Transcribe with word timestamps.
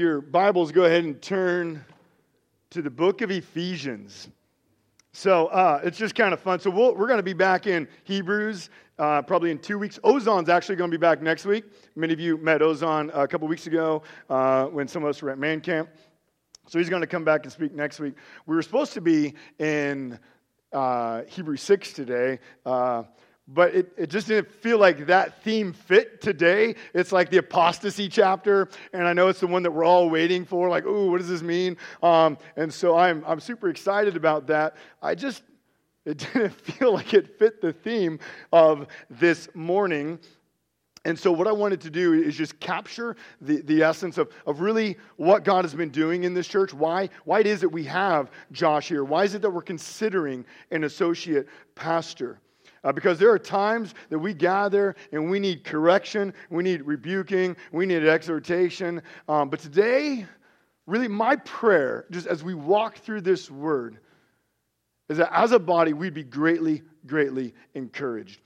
Your 0.00 0.22
Bibles, 0.22 0.72
go 0.72 0.84
ahead 0.84 1.04
and 1.04 1.20
turn 1.20 1.84
to 2.70 2.80
the 2.80 2.88
book 2.88 3.20
of 3.20 3.30
Ephesians. 3.30 4.28
So 5.12 5.48
uh, 5.48 5.82
it's 5.84 5.98
just 5.98 6.14
kind 6.14 6.32
of 6.32 6.40
fun. 6.40 6.58
So 6.58 6.70
we 6.70 6.78
we 6.78 7.04
are 7.04 7.06
going 7.06 7.18
to 7.18 7.22
be 7.22 7.34
back 7.34 7.66
in 7.66 7.86
Hebrews 8.04 8.70
uh, 8.98 9.20
probably 9.20 9.50
in 9.50 9.58
two 9.58 9.78
weeks. 9.78 9.98
Ozon's 10.02 10.48
actually 10.48 10.76
going 10.76 10.90
to 10.90 10.96
be 10.96 11.00
back 11.00 11.20
next 11.20 11.44
week. 11.44 11.64
Many 11.96 12.14
of 12.14 12.18
you 12.18 12.38
met 12.38 12.62
Ozon 12.62 13.10
a 13.12 13.28
couple 13.28 13.46
weeks 13.46 13.66
ago 13.66 14.02
uh, 14.30 14.68
when 14.68 14.88
some 14.88 15.04
of 15.04 15.10
us 15.10 15.20
were 15.20 15.28
at 15.28 15.38
Man 15.38 15.60
Camp. 15.60 15.90
So 16.66 16.78
he's 16.78 16.88
going 16.88 17.02
to 17.02 17.06
come 17.06 17.22
back 17.22 17.44
and 17.44 17.52
speak 17.52 17.74
next 17.74 18.00
week. 18.00 18.14
We 18.46 18.56
were 18.56 18.62
supposed 18.62 18.94
to 18.94 19.02
be 19.02 19.34
in 19.58 20.18
uh, 20.72 21.24
Hebrews 21.28 21.60
6 21.60 21.92
today. 21.92 22.38
But 23.52 23.74
it, 23.74 23.92
it 23.96 24.10
just 24.10 24.28
didn't 24.28 24.48
feel 24.48 24.78
like 24.78 25.06
that 25.06 25.42
theme 25.42 25.72
fit 25.72 26.20
today. 26.20 26.76
It's 26.94 27.10
like 27.10 27.30
the 27.30 27.38
apostasy 27.38 28.08
chapter, 28.08 28.68
and 28.92 29.08
I 29.08 29.12
know 29.12 29.26
it's 29.26 29.40
the 29.40 29.48
one 29.48 29.64
that 29.64 29.72
we're 29.72 29.84
all 29.84 30.08
waiting 30.08 30.44
for. 30.44 30.68
Like, 30.68 30.86
ooh, 30.86 31.10
what 31.10 31.18
does 31.18 31.28
this 31.28 31.42
mean? 31.42 31.76
Um, 32.00 32.38
and 32.56 32.72
so 32.72 32.96
I'm, 32.96 33.24
I'm 33.26 33.40
super 33.40 33.68
excited 33.68 34.16
about 34.16 34.46
that. 34.46 34.76
I 35.02 35.16
just, 35.16 35.42
it 36.04 36.18
didn't 36.32 36.52
feel 36.52 36.94
like 36.94 37.12
it 37.12 37.38
fit 37.40 37.60
the 37.60 37.72
theme 37.72 38.20
of 38.52 38.86
this 39.10 39.48
morning. 39.52 40.20
And 41.04 41.18
so, 41.18 41.32
what 41.32 41.48
I 41.48 41.52
wanted 41.52 41.80
to 41.80 41.90
do 41.90 42.12
is 42.12 42.36
just 42.36 42.60
capture 42.60 43.16
the, 43.40 43.62
the 43.62 43.82
essence 43.82 44.16
of, 44.16 44.30
of 44.46 44.60
really 44.60 44.96
what 45.16 45.42
God 45.42 45.64
has 45.64 45.74
been 45.74 45.88
doing 45.88 46.22
in 46.22 46.34
this 46.34 46.46
church. 46.46 46.72
Why, 46.72 47.08
why 47.24 47.40
it 47.40 47.48
is 47.48 47.62
that 47.62 47.70
we 47.70 47.82
have 47.84 48.30
Josh 48.52 48.88
here. 48.88 49.02
Why 49.02 49.24
is 49.24 49.34
it 49.34 49.42
that 49.42 49.50
we're 49.50 49.62
considering 49.62 50.44
an 50.70 50.84
associate 50.84 51.48
pastor? 51.74 52.38
Uh, 52.82 52.92
because 52.92 53.18
there 53.18 53.30
are 53.30 53.38
times 53.38 53.94
that 54.08 54.18
we 54.18 54.32
gather 54.32 54.96
and 55.12 55.30
we 55.30 55.38
need 55.38 55.64
correction, 55.64 56.32
we 56.48 56.62
need 56.62 56.82
rebuking, 56.82 57.54
we 57.72 57.84
need 57.84 58.06
exhortation. 58.06 59.02
Um, 59.28 59.50
but 59.50 59.60
today, 59.60 60.26
really, 60.86 61.08
my 61.08 61.36
prayer, 61.36 62.06
just 62.10 62.26
as 62.26 62.42
we 62.42 62.54
walk 62.54 62.96
through 62.98 63.20
this 63.20 63.50
word, 63.50 63.98
is 65.10 65.18
that 65.18 65.30
as 65.32 65.52
a 65.52 65.58
body, 65.58 65.92
we'd 65.92 66.14
be 66.14 66.22
greatly, 66.22 66.82
greatly 67.06 67.52
encouraged. 67.74 68.40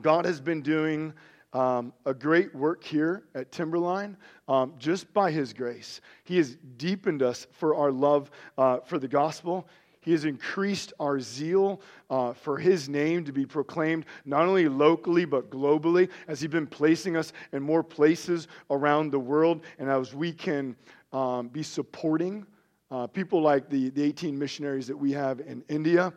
God 0.00 0.24
has 0.24 0.40
been 0.40 0.62
doing 0.62 1.12
um, 1.52 1.92
a 2.06 2.14
great 2.14 2.54
work 2.54 2.84
here 2.84 3.24
at 3.34 3.50
Timberline 3.50 4.16
um, 4.48 4.74
just 4.78 5.12
by 5.12 5.30
His 5.30 5.52
grace. 5.52 6.00
He 6.24 6.36
has 6.36 6.56
deepened 6.76 7.22
us 7.22 7.46
for 7.52 7.74
our 7.74 7.90
love 7.90 8.30
uh, 8.56 8.78
for 8.80 8.98
the 8.98 9.08
gospel. 9.08 9.68
He 10.00 10.12
has 10.12 10.24
increased 10.24 10.92
our 10.98 11.20
zeal 11.20 11.80
uh, 12.08 12.32
for 12.32 12.56
His 12.56 12.88
name 12.88 13.24
to 13.24 13.32
be 13.32 13.44
proclaimed 13.44 14.06
not 14.24 14.46
only 14.46 14.68
locally 14.68 15.26
but 15.26 15.50
globally, 15.50 16.08
as 16.26 16.40
He's 16.40 16.50
been 16.50 16.66
placing 16.66 17.16
us 17.16 17.32
in 17.52 17.62
more 17.62 17.82
places 17.82 18.48
around 18.70 19.10
the 19.10 19.18
world, 19.18 19.62
and 19.78 19.90
as 19.90 20.14
we 20.14 20.32
can 20.32 20.74
um, 21.12 21.48
be 21.48 21.62
supporting 21.62 22.46
uh, 22.90 23.06
people 23.06 23.42
like 23.42 23.68
the, 23.68 23.90
the 23.90 24.02
18 24.02 24.38
missionaries 24.38 24.86
that 24.86 24.96
we 24.96 25.12
have 25.12 25.40
in 25.40 25.62
India. 25.68 26.12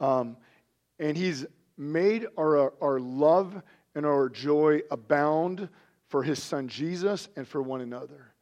Um, 0.00 0.36
and 0.98 1.16
He's 1.16 1.44
made 1.76 2.26
our, 2.38 2.72
our 2.80 2.98
love 2.98 3.62
and 3.94 4.06
our 4.06 4.28
joy 4.30 4.80
abound 4.90 5.68
for 6.08 6.22
His 6.22 6.42
Son 6.42 6.68
Jesus 6.68 7.28
and 7.36 7.46
for 7.46 7.60
one 7.60 7.82
another. 7.82 8.32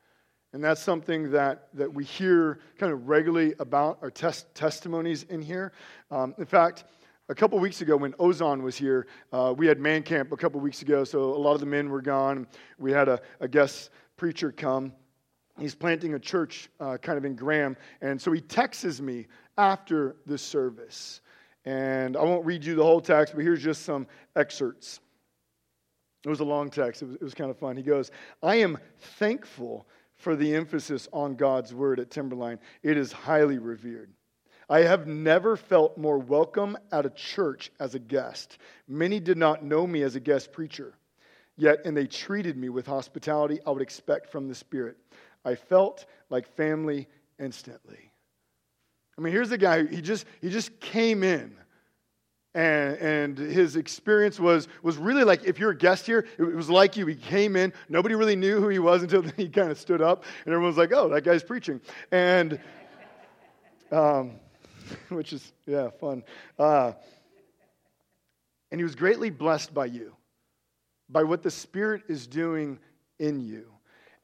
And 0.55 0.63
that's 0.63 0.81
something 0.81 1.33
that, 1.33 1.67
that 1.75 1.93
we 1.93 2.05
hear 2.05 2.61
kind 2.79 2.93
of 2.93 3.09
regularly 3.09 3.55
about 3.59 3.99
our 4.03 4.11
test, 4.11 4.55
testimonies 4.55 5.25
in 5.25 5.43
here. 5.43 5.73
Um, 6.13 6.33
in 6.39 6.47
fact, 6.47 6.85
a 7.29 7.35
couple 7.35 7.59
weeks 7.59 7.81
ago 7.81 7.97
when 7.97 8.13
Ozon 8.15 8.63
was 8.63 8.77
here, 8.77 9.09
uh, 9.33 9.53
we 9.57 9.67
had 9.67 9.81
man 9.81 10.05
camp 10.05 10.31
a 10.31 10.37
couple 10.37 10.61
weeks 10.61 10.81
ago, 10.81 11.03
so 11.03 11.19
a 11.19 11.41
lot 11.41 11.55
of 11.55 11.61
the 11.61 11.67
men 11.67 11.89
were 11.89 12.01
gone. 12.01 12.47
We 12.79 12.93
had 12.93 13.09
a, 13.09 13.21
a 13.41 13.49
guest 13.49 13.91
preacher 14.17 14.53
come. 14.53 14.93
He's 15.59 15.75
planting 15.75 16.15
a 16.15 16.21
church 16.21 16.71
uh, 16.79 16.99
kind 16.99 17.19
of 17.19 17.25
in 17.25 17.35
Graham. 17.35 17.77
And 18.01 18.23
so 18.23 18.31
he 18.31 18.41
texts 18.41 19.01
me 19.01 19.27
after 19.59 20.15
the 20.25 20.39
service. 20.39 21.21
And 21.65 22.17
I 22.17 22.23
won't 22.23 22.47
read 22.47 22.65
you 22.65 22.77
the 22.77 22.85
whole 22.85 23.01
text, 23.01 23.35
but 23.35 23.43
here's 23.43 23.63
just 23.63 23.83
some 23.83 24.07
excerpts. 24.37 25.01
It 26.25 26.29
was 26.29 26.39
a 26.39 26.45
long 26.45 26.71
text, 26.71 27.03
it 27.03 27.07
was, 27.07 27.15
it 27.17 27.23
was 27.23 27.35
kind 27.35 27.51
of 27.51 27.59
fun. 27.59 27.77
He 27.77 27.83
goes, 27.83 28.13
I 28.41 28.55
am 28.55 28.79
thankful 29.19 29.89
for 30.25 30.35
the 30.35 30.55
emphasis 30.55 31.07
on 31.13 31.37
God's 31.37 31.75
word 31.75 32.01
at 32.01 32.11
Timberline. 32.11 32.59
It 32.83 32.97
is 32.97 33.13
highly 33.13 33.59
revered. 33.59 34.11
I 34.71 34.81
have 34.81 35.07
never 35.07 35.55
felt 35.55 35.99
more 35.99 36.19
welcome 36.19 36.79
at 36.91 37.05
a 37.05 37.11
church 37.11 37.71
as 37.79 37.95
a 37.95 37.99
guest. 37.99 38.57
Many 38.89 39.21
did 39.21 39.37
not 39.37 39.63
know 39.63 39.87
me 39.87 40.03
as 40.03 40.17
a 40.17 40.21
guest 40.21 40.51
preacher, 40.51 40.95
yet, 41.59 41.85
and 41.85 41.95
they 41.95 42.07
treated 42.07 42.57
me 42.57 42.71
with 42.71 42.87
hospitality 42.87 43.61
I 43.67 43.71
would 43.71 43.83
expect 43.83 44.33
from 44.33 44.49
the 44.49 44.55
Spirit. 44.55 44.97
I 45.45 45.55
felt 45.55 46.07
like 46.31 46.49
family 46.57 47.07
instantly. 47.39 48.11
I 49.19 49.21
mean, 49.21 49.33
here's 49.35 49.53
a 49.53 49.59
guy, 49.59 49.87
he 49.87 50.01
just, 50.01 50.25
he 50.41 50.49
just 50.49 50.81
came 50.81 51.23
in 51.23 51.55
and, 52.55 52.97
and 52.99 53.39
his 53.39 53.77
experience 53.77 54.39
was, 54.39 54.69
was 54.83 54.97
really 54.97 55.25
like 55.25 55.45
if 55.45 55.59
you're 55.59 55.73
a 55.73 55.77
guest 55.77 56.07
here, 56.07 56.27
it 56.39 56.55
was 56.55 56.71
like 56.71 56.97
you. 56.97 57.05
He 57.07 57.17
came 57.17 57.57
in, 57.57 57.73
nobody 57.89 58.15
really 58.15 58.37
knew 58.37 58.61
who 58.61 58.69
he 58.69 58.79
was 58.79 59.03
until 59.05 59.23
he 59.23 59.49
kind 59.49 59.71
of 59.71 59.79
stood 59.79 60.01
up, 60.01 60.25
and 60.45 60.53
everyone 60.53 60.69
was 60.69 60.79
like, 60.79 60.93
oh, 60.93 61.09
that 61.09 61.23
guy's 61.23 61.43
preaching. 61.43 61.81
And, 62.13 62.61
um, 63.91 64.33
which 65.09 65.33
is, 65.33 65.53
yeah, 65.67 65.91
fun. 65.91 66.23
Uh, 66.59 66.93
and 68.71 68.81
he 68.81 68.85
was 68.85 68.95
greatly 68.95 69.31
blessed 69.31 69.75
by 69.75 69.87
you, 69.87 70.15
by 71.09 71.23
what 71.23 71.43
the 71.43 71.51
Spirit 71.51 72.03
is 72.09 72.27
doing 72.27 72.79
in 73.19 73.41
you. 73.41 73.74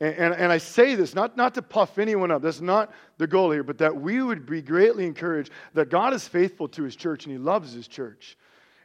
And, 0.00 0.14
and, 0.14 0.34
and, 0.34 0.52
I 0.52 0.58
say 0.58 0.94
this 0.94 1.14
not, 1.14 1.36
not 1.36 1.54
to 1.54 1.62
puff 1.62 1.98
anyone 1.98 2.30
up, 2.30 2.40
that's 2.42 2.62
not 2.62 2.92
the 3.18 3.26
goal 3.26 3.50
here, 3.50 3.62
but 3.62 3.78
that 3.78 4.00
we 4.00 4.22
would 4.22 4.46
be 4.46 4.62
greatly 4.62 5.04
encouraged 5.04 5.50
that 5.74 5.90
God 5.90 6.14
is 6.14 6.26
faithful 6.26 6.68
to 6.68 6.82
his 6.82 6.96
church 6.96 7.26
and 7.26 7.32
he 7.32 7.38
loves 7.38 7.72
his 7.72 7.86
church. 7.86 8.36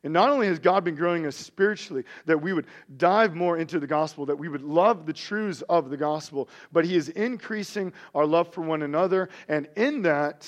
And 0.03 0.14
not 0.14 0.30
only 0.30 0.46
has 0.48 0.59
God 0.59 0.84
been 0.84 0.96
growing 0.96 1.26
us 1.26 1.36
spiritually, 1.36 2.03
that 2.28 2.40
we 2.40 2.53
would 2.53 2.68
dive 2.96 3.34
more 3.34 3.58
into 3.58 3.80
the 3.80 3.88
gospel, 3.88 4.28
that 4.28 4.36
we 4.36 4.48
would 4.48 4.62
love 4.62 5.08
the 5.08 5.14
truths 5.14 5.64
of 5.64 5.90
the 5.90 5.98
gospel, 5.98 6.48
but 6.72 6.86
he 6.86 6.96
is 6.96 7.09
increasing 7.09 7.92
our 8.14 8.26
love 8.26 8.53
for 8.53 8.62
one 8.62 8.84
another. 8.84 9.30
And 9.47 9.68
in 9.76 10.03
that, 10.03 10.47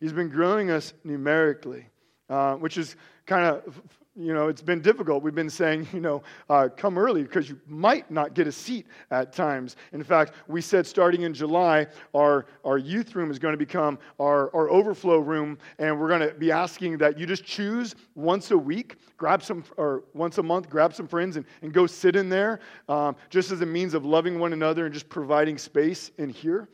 he's 0.00 0.12
been 0.12 0.28
growing 0.28 0.70
us 0.70 0.92
numerically, 1.02 1.86
uh, 2.28 2.56
which 2.56 2.76
is 2.76 2.94
kind 3.24 3.46
of 3.46 3.80
you 4.18 4.34
know, 4.34 4.48
it's 4.48 4.62
been 4.62 4.80
difficult. 4.80 5.22
We've 5.22 5.34
been 5.34 5.48
saying, 5.48 5.86
you 5.92 6.00
know, 6.00 6.22
uh, 6.50 6.68
come 6.76 6.98
early 6.98 7.22
because 7.22 7.48
you 7.48 7.60
might 7.68 8.10
not 8.10 8.34
get 8.34 8.48
a 8.48 8.52
seat 8.52 8.86
at 9.12 9.32
times. 9.32 9.76
In 9.92 10.02
fact, 10.02 10.32
we 10.48 10.60
said 10.60 10.86
starting 10.86 11.22
in 11.22 11.32
July, 11.32 11.86
our, 12.14 12.46
our 12.64 12.78
youth 12.78 13.14
room 13.14 13.30
is 13.30 13.38
going 13.38 13.52
to 13.52 13.58
become 13.58 13.98
our, 14.18 14.54
our 14.54 14.68
overflow 14.70 15.18
room, 15.18 15.56
and 15.78 15.98
we're 15.98 16.08
going 16.08 16.28
to 16.28 16.34
be 16.34 16.50
asking 16.50 16.98
that 16.98 17.16
you 17.16 17.26
just 17.26 17.44
choose 17.44 17.94
once 18.16 18.50
a 18.50 18.58
week, 18.58 18.96
grab 19.16 19.42
some, 19.42 19.62
or 19.76 20.02
once 20.14 20.38
a 20.38 20.42
month, 20.42 20.68
grab 20.68 20.92
some 20.92 21.06
friends 21.06 21.36
and, 21.36 21.46
and 21.62 21.72
go 21.72 21.86
sit 21.86 22.16
in 22.16 22.28
there, 22.28 22.58
um, 22.88 23.14
just 23.30 23.52
as 23.52 23.60
a 23.60 23.66
means 23.66 23.94
of 23.94 24.04
loving 24.04 24.40
one 24.40 24.52
another 24.52 24.84
and 24.86 24.92
just 24.92 25.08
providing 25.08 25.56
space 25.56 26.10
in 26.18 26.28
here. 26.28 26.68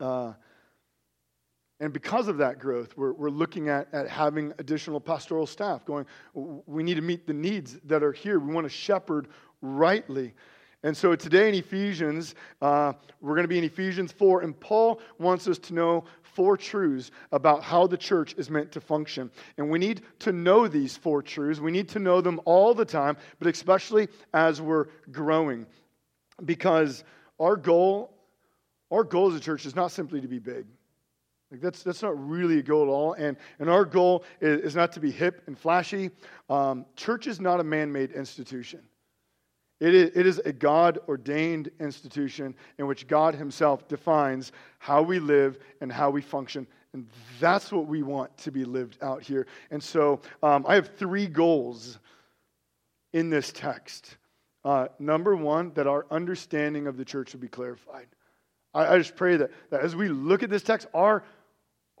Uh, 0.00 0.32
and 1.82 1.92
because 1.92 2.28
of 2.28 2.38
that 2.38 2.60
growth, 2.60 2.96
we're, 2.96 3.12
we're 3.12 3.28
looking 3.28 3.68
at, 3.68 3.92
at 3.92 4.08
having 4.08 4.54
additional 4.60 5.00
pastoral 5.00 5.48
staff 5.48 5.84
going, 5.84 6.06
we 6.32 6.84
need 6.84 6.94
to 6.94 7.00
meet 7.02 7.26
the 7.26 7.32
needs 7.32 7.76
that 7.86 8.04
are 8.04 8.12
here. 8.12 8.38
We 8.38 8.54
want 8.54 8.66
to 8.66 8.70
shepherd 8.70 9.26
rightly. 9.62 10.32
And 10.84 10.96
so 10.96 11.16
today 11.16 11.48
in 11.48 11.56
Ephesians, 11.56 12.36
uh, 12.60 12.92
we're 13.20 13.34
going 13.34 13.42
to 13.42 13.48
be 13.48 13.58
in 13.58 13.64
Ephesians 13.64 14.12
4, 14.12 14.42
and 14.42 14.58
Paul 14.60 15.00
wants 15.18 15.48
us 15.48 15.58
to 15.58 15.74
know 15.74 16.04
four 16.22 16.56
truths 16.56 17.10
about 17.32 17.64
how 17.64 17.88
the 17.88 17.96
church 17.96 18.36
is 18.38 18.48
meant 18.48 18.70
to 18.72 18.80
function. 18.80 19.28
And 19.58 19.68
we 19.68 19.80
need 19.80 20.02
to 20.20 20.30
know 20.30 20.68
these 20.68 20.96
four 20.96 21.20
truths. 21.20 21.58
We 21.58 21.72
need 21.72 21.88
to 21.88 21.98
know 21.98 22.20
them 22.20 22.40
all 22.44 22.74
the 22.74 22.84
time, 22.84 23.16
but 23.40 23.48
especially 23.48 24.06
as 24.32 24.60
we're 24.60 24.86
growing. 25.10 25.66
Because 26.44 27.02
our 27.40 27.56
goal, 27.56 28.14
our 28.92 29.02
goal 29.02 29.32
as 29.32 29.34
a 29.34 29.40
church 29.40 29.66
is 29.66 29.74
not 29.74 29.90
simply 29.90 30.20
to 30.20 30.28
be 30.28 30.38
big. 30.38 30.64
Like 31.52 31.60
that's, 31.60 31.82
that's 31.82 32.02
not 32.02 32.18
really 32.28 32.58
a 32.58 32.62
goal 32.62 32.84
at 32.84 32.88
all. 32.88 33.12
And, 33.12 33.36
and 33.58 33.68
our 33.68 33.84
goal 33.84 34.24
is, 34.40 34.62
is 34.62 34.74
not 34.74 34.90
to 34.92 35.00
be 35.00 35.10
hip 35.10 35.42
and 35.46 35.56
flashy. 35.56 36.10
Um, 36.48 36.86
church 36.96 37.26
is 37.26 37.40
not 37.40 37.60
a 37.60 37.64
man 37.64 37.92
made 37.92 38.10
institution, 38.12 38.80
it 39.78 39.94
is, 39.94 40.10
it 40.14 40.26
is 40.26 40.38
a 40.44 40.52
God 40.52 41.00
ordained 41.08 41.70
institution 41.78 42.54
in 42.78 42.86
which 42.86 43.06
God 43.06 43.34
Himself 43.34 43.86
defines 43.86 44.52
how 44.78 45.02
we 45.02 45.18
live 45.18 45.58
and 45.80 45.92
how 45.92 46.08
we 46.08 46.22
function. 46.22 46.66
And 46.94 47.06
that's 47.40 47.72
what 47.72 47.86
we 47.86 48.02
want 48.02 48.36
to 48.38 48.50
be 48.50 48.64
lived 48.64 48.98
out 49.02 49.22
here. 49.22 49.46
And 49.70 49.82
so 49.82 50.20
um, 50.42 50.64
I 50.68 50.76
have 50.76 50.96
three 50.96 51.26
goals 51.26 51.98
in 53.12 53.28
this 53.28 53.50
text. 53.52 54.16
Uh, 54.64 54.88
number 54.98 55.34
one, 55.34 55.72
that 55.74 55.86
our 55.86 56.06
understanding 56.10 56.86
of 56.86 56.96
the 56.96 57.04
church 57.04 57.32
will 57.32 57.40
be 57.40 57.48
clarified. 57.48 58.06
I, 58.72 58.94
I 58.94 58.98
just 58.98 59.16
pray 59.16 59.36
that, 59.36 59.50
that 59.70 59.80
as 59.80 59.96
we 59.96 60.08
look 60.08 60.42
at 60.42 60.50
this 60.50 60.62
text, 60.62 60.86
our 60.94 61.24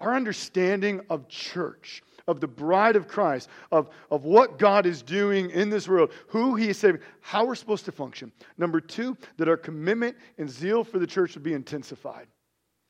our 0.02 0.14
understanding 0.14 1.00
of 1.08 1.28
church, 1.28 2.02
of 2.26 2.40
the 2.40 2.48
bride 2.48 2.96
of 2.96 3.06
Christ, 3.06 3.48
of, 3.70 3.88
of 4.10 4.24
what 4.24 4.58
God 4.58 4.84
is 4.84 5.00
doing 5.00 5.50
in 5.50 5.70
this 5.70 5.88
world, 5.88 6.12
who 6.26 6.56
He 6.56 6.68
is 6.68 6.78
saving, 6.78 7.00
how 7.20 7.44
we're 7.44 7.54
supposed 7.54 7.84
to 7.84 7.92
function. 7.92 8.32
Number 8.58 8.80
two, 8.80 9.16
that 9.36 9.48
our 9.48 9.56
commitment 9.56 10.16
and 10.38 10.50
zeal 10.50 10.82
for 10.82 10.98
the 10.98 11.06
church 11.06 11.34
would 11.34 11.44
be 11.44 11.54
intensified. 11.54 12.26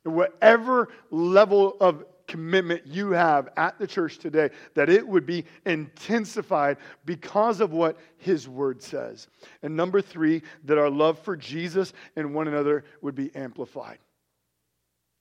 Whatever 0.05 0.88
level 1.11 1.76
of 1.81 2.05
commitment 2.26 2.87
you 2.87 3.11
have 3.11 3.50
at 3.58 3.79
the 3.79 3.87
church 3.87 4.19
today, 4.19 4.49
that 4.75 4.88
it 4.88 5.06
would 5.06 5.26
be 5.26 5.44
intensified 5.67 6.79
because 7.05 7.61
of 7.61 7.73
what 7.73 7.99
His 8.17 8.49
Word 8.49 8.82
says. 8.82 9.29
And 9.62 9.76
number 9.76 10.00
three, 10.00 10.43
that 10.65 10.79
our 10.79 10.91
love 10.91 11.19
for 11.19 11.37
Jesus 11.37 11.93
and 12.17 12.35
one 12.35 12.49
another 12.49 12.85
would 13.03 13.15
be 13.15 13.35
amplified. 13.37 13.99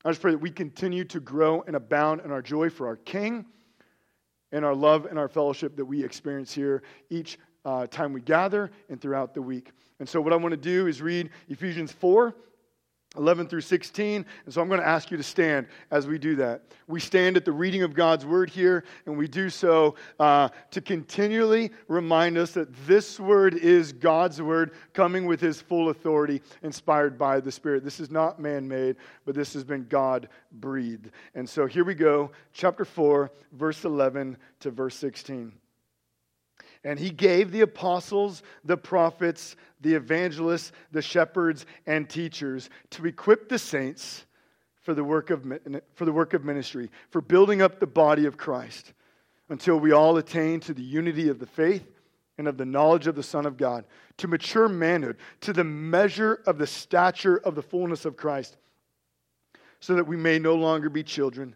I 0.03 0.09
just 0.09 0.21
pray 0.21 0.31
that 0.31 0.39
we 0.39 0.49
continue 0.49 1.03
to 1.05 1.19
grow 1.19 1.61
and 1.67 1.75
abound 1.75 2.21
in 2.21 2.31
our 2.31 2.41
joy 2.41 2.69
for 2.69 2.87
our 2.87 2.95
King 2.95 3.45
and 4.51 4.65
our 4.65 4.73
love 4.73 5.05
and 5.05 5.19
our 5.19 5.27
fellowship 5.27 5.75
that 5.75 5.85
we 5.85 6.03
experience 6.03 6.51
here 6.51 6.81
each 7.09 7.37
uh, 7.65 7.85
time 7.85 8.11
we 8.11 8.21
gather 8.21 8.71
and 8.89 8.99
throughout 8.99 9.33
the 9.33 9.41
week. 9.41 9.71
And 9.99 10.09
so, 10.09 10.19
what 10.19 10.33
I 10.33 10.35
want 10.37 10.51
to 10.53 10.57
do 10.57 10.87
is 10.87 11.01
read 11.01 11.29
Ephesians 11.49 11.91
4 11.91 12.35
11 13.17 13.47
through 13.47 13.61
16. 13.61 14.25
And 14.45 14.53
so 14.53 14.61
I'm 14.61 14.67
going 14.67 14.79
to 14.79 14.87
ask 14.87 15.11
you 15.11 15.17
to 15.17 15.23
stand 15.23 15.67
as 15.91 16.07
we 16.07 16.17
do 16.17 16.35
that. 16.37 16.63
We 16.87 16.99
stand 16.99 17.35
at 17.35 17.43
the 17.43 17.51
reading 17.51 17.83
of 17.83 17.93
God's 17.93 18.25
word 18.25 18.49
here, 18.49 18.85
and 19.05 19.17
we 19.17 19.27
do 19.27 19.49
so 19.49 19.95
uh, 20.19 20.49
to 20.71 20.81
continually 20.81 21.71
remind 21.87 22.37
us 22.37 22.51
that 22.53 22.73
this 22.87 23.19
word 23.19 23.55
is 23.55 23.91
God's 23.91 24.41
word 24.41 24.71
coming 24.93 25.25
with 25.25 25.41
his 25.41 25.59
full 25.61 25.89
authority, 25.89 26.41
inspired 26.63 27.17
by 27.17 27.39
the 27.39 27.51
Spirit. 27.51 27.83
This 27.83 27.99
is 27.99 28.09
not 28.09 28.39
man 28.39 28.67
made, 28.67 28.95
but 29.25 29.35
this 29.35 29.53
has 29.53 29.63
been 29.63 29.85
God 29.89 30.29
breathed. 30.53 31.11
And 31.35 31.47
so 31.47 31.65
here 31.65 31.83
we 31.83 31.95
go, 31.95 32.31
chapter 32.53 32.85
4, 32.85 33.29
verse 33.51 33.83
11 33.83 34.37
to 34.61 34.71
verse 34.71 34.95
16. 34.95 35.51
And 36.83 36.99
he 36.99 37.11
gave 37.11 37.51
the 37.51 37.61
apostles, 37.61 38.41
the 38.63 38.77
prophets, 38.77 39.55
the 39.81 39.93
evangelists, 39.93 40.71
the 40.91 41.01
shepherds, 41.01 41.65
and 41.85 42.09
teachers 42.09 42.69
to 42.91 43.05
equip 43.05 43.49
the 43.49 43.59
saints 43.59 44.25
for 44.81 44.93
the 44.93 45.03
work 45.03 45.29
of, 45.29 45.45
for 45.93 46.05
the 46.05 46.11
work 46.11 46.33
of 46.33 46.43
ministry, 46.43 46.89
for 47.09 47.21
building 47.21 47.61
up 47.61 47.79
the 47.79 47.87
body 47.87 48.25
of 48.25 48.37
Christ, 48.37 48.93
until 49.49 49.79
we 49.79 49.91
all 49.91 50.17
attain 50.17 50.59
to 50.61 50.73
the 50.73 50.81
unity 50.81 51.29
of 51.29 51.37
the 51.37 51.45
faith 51.45 51.85
and 52.39 52.47
of 52.47 52.57
the 52.57 52.65
knowledge 52.65 53.05
of 53.05 53.15
the 53.15 53.21
Son 53.21 53.45
of 53.45 53.57
God, 53.57 53.85
to 54.17 54.27
mature 54.27 54.67
manhood, 54.67 55.17
to 55.41 55.53
the 55.53 55.63
measure 55.63 56.41
of 56.47 56.57
the 56.57 56.65
stature 56.65 57.37
of 57.37 57.53
the 57.53 57.61
fullness 57.61 58.05
of 58.05 58.17
Christ 58.17 58.57
so 59.81 59.95
that 59.95 60.07
we 60.07 60.15
may 60.15 60.39
no 60.39 60.55
longer 60.55 60.89
be 60.89 61.03
children, 61.03 61.55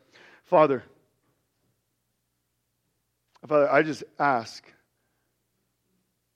Father, 0.51 0.83
Father, 3.47 3.71
I 3.71 3.83
just 3.83 4.03
ask 4.19 4.61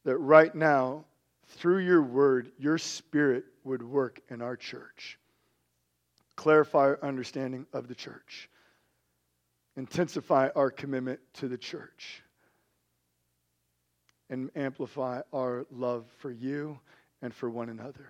that 0.06 0.16
right 0.16 0.56
now, 0.56 1.04
through 1.48 1.80
your 1.80 2.02
word, 2.02 2.50
your 2.58 2.78
spirit 2.78 3.44
would 3.66 3.84
work 3.84 4.22
in 4.30 4.42
our 4.42 4.56
church. 4.56 5.20
Clarify 6.38 6.80
our 6.80 7.00
understanding 7.04 7.66
of 7.74 7.90
the 7.90 7.94
church. 7.94 8.50
Intensify 9.76 10.48
our 10.56 10.72
commitment 10.72 11.20
to 11.34 11.50
the 11.50 11.58
church. 11.58 12.24
And 14.30 14.50
amplify 14.56 15.24
our 15.34 15.66
love 15.70 16.06
for 16.20 16.32
you 16.32 16.80
and 17.22 17.34
for 17.34 17.50
one 17.50 17.68
another. 17.68 18.08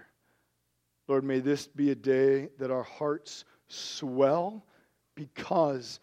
Lord, 1.08 1.24
may 1.24 1.40
this 1.40 1.66
be 1.66 1.90
a 1.90 1.96
day 1.96 2.50
that 2.60 2.70
our 2.70 2.84
hearts 2.84 3.44
swell 3.70 4.64
because 5.16 6.00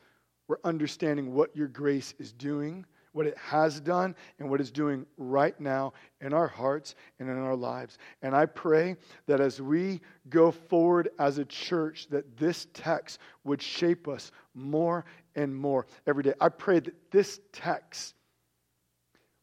we're 0.49 0.56
understanding 0.64 1.35
what 1.35 1.55
your 1.56 1.69
grace 1.69 2.14
is 2.19 2.32
doing, 2.32 2.85
what 3.12 3.26
it 3.26 3.37
has 3.38 3.81
done, 3.81 4.14
and 4.38 4.50
what 4.50 4.61
it's 4.61 4.70
doing 4.70 5.06
right 5.17 5.59
now 5.61 5.93
in 6.20 6.32
our 6.32 6.49
hearts 6.49 6.94
and 7.19 7.29
in 7.29 7.37
our 7.37 7.55
lives. 7.55 7.99
And 8.23 8.35
I 8.35 8.47
pray 8.47 8.97
that 9.26 9.41
as 9.41 9.61
we 9.61 10.00
go 10.29 10.50
forward 10.50 11.11
as 11.19 11.38
a 11.38 11.44
church, 11.44 12.09
that 12.11 12.37
this 12.37 12.67
text 12.75 13.20
would 13.44 13.62
shape 13.62 14.09
us 14.09 14.32
more 14.55 15.05
and 15.35 15.55
more 15.55 15.87
every 16.06 16.23
day. 16.23 16.35
I 16.41 16.49
pray 16.49 16.81
that 16.81 17.11
this 17.11 17.41
text 17.53 18.14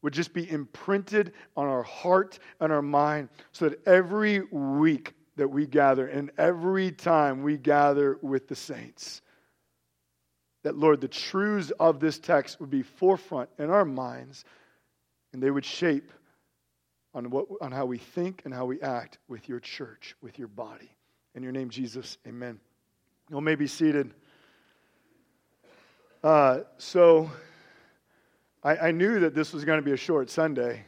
would 0.02 0.14
just 0.14 0.34
be 0.34 0.50
imprinted 0.50 1.34
on 1.58 1.68
our 1.68 1.84
heart 1.84 2.40
and 2.60 2.72
our 2.72 2.82
mind 2.82 3.30
so 3.52 3.70
that 3.70 3.86
every 3.88 4.42
week 4.52 5.14
that 5.36 5.48
we 5.48 5.66
gather 5.66 6.08
and 6.08 6.32
every 6.38 6.92
time 6.92 7.44
we 7.44 7.58
gather 7.58 8.18
with 8.22 8.48
the 8.48 8.56
saints. 8.56 9.22
That, 10.64 10.78
Lord, 10.78 11.02
the 11.02 11.08
truths 11.08 11.72
of 11.80 12.00
this 12.00 12.20
text 12.20 12.60
would 12.60 12.70
be 12.70 12.84
forefront 12.84 13.50
in 13.58 13.70
our 13.70 13.86
minds 13.86 14.44
and 15.32 15.42
they 15.42 15.52
would 15.52 15.66
shape 15.66 16.12
on, 17.14 17.30
what, 17.30 17.46
on 17.62 17.72
how 17.72 17.86
we 17.86 17.98
think 17.98 18.42
and 18.46 18.54
how 18.54 18.66
we 18.66 18.82
act 18.82 19.18
with 19.28 19.48
your 19.48 19.60
church, 19.60 20.16
with 20.22 20.38
your 20.38 20.48
body. 20.48 20.90
In 21.36 21.44
your 21.44 21.52
name, 21.52 21.70
Jesus, 21.70 22.18
amen. 22.28 22.60
You 23.30 23.40
may 23.42 23.56
be 23.56 23.68
seated. 23.68 24.14
Uh, 26.24 26.62
so, 26.78 27.30
I, 28.64 28.78
I, 28.78 28.92
knew 28.92 29.22
that 29.22 29.34
this 29.34 29.54
was 29.54 29.64
going 29.64 29.80
to 29.80 29.86
be 29.86 29.94
a 29.94 29.98
short 29.98 30.30
Sunday. 30.30 30.84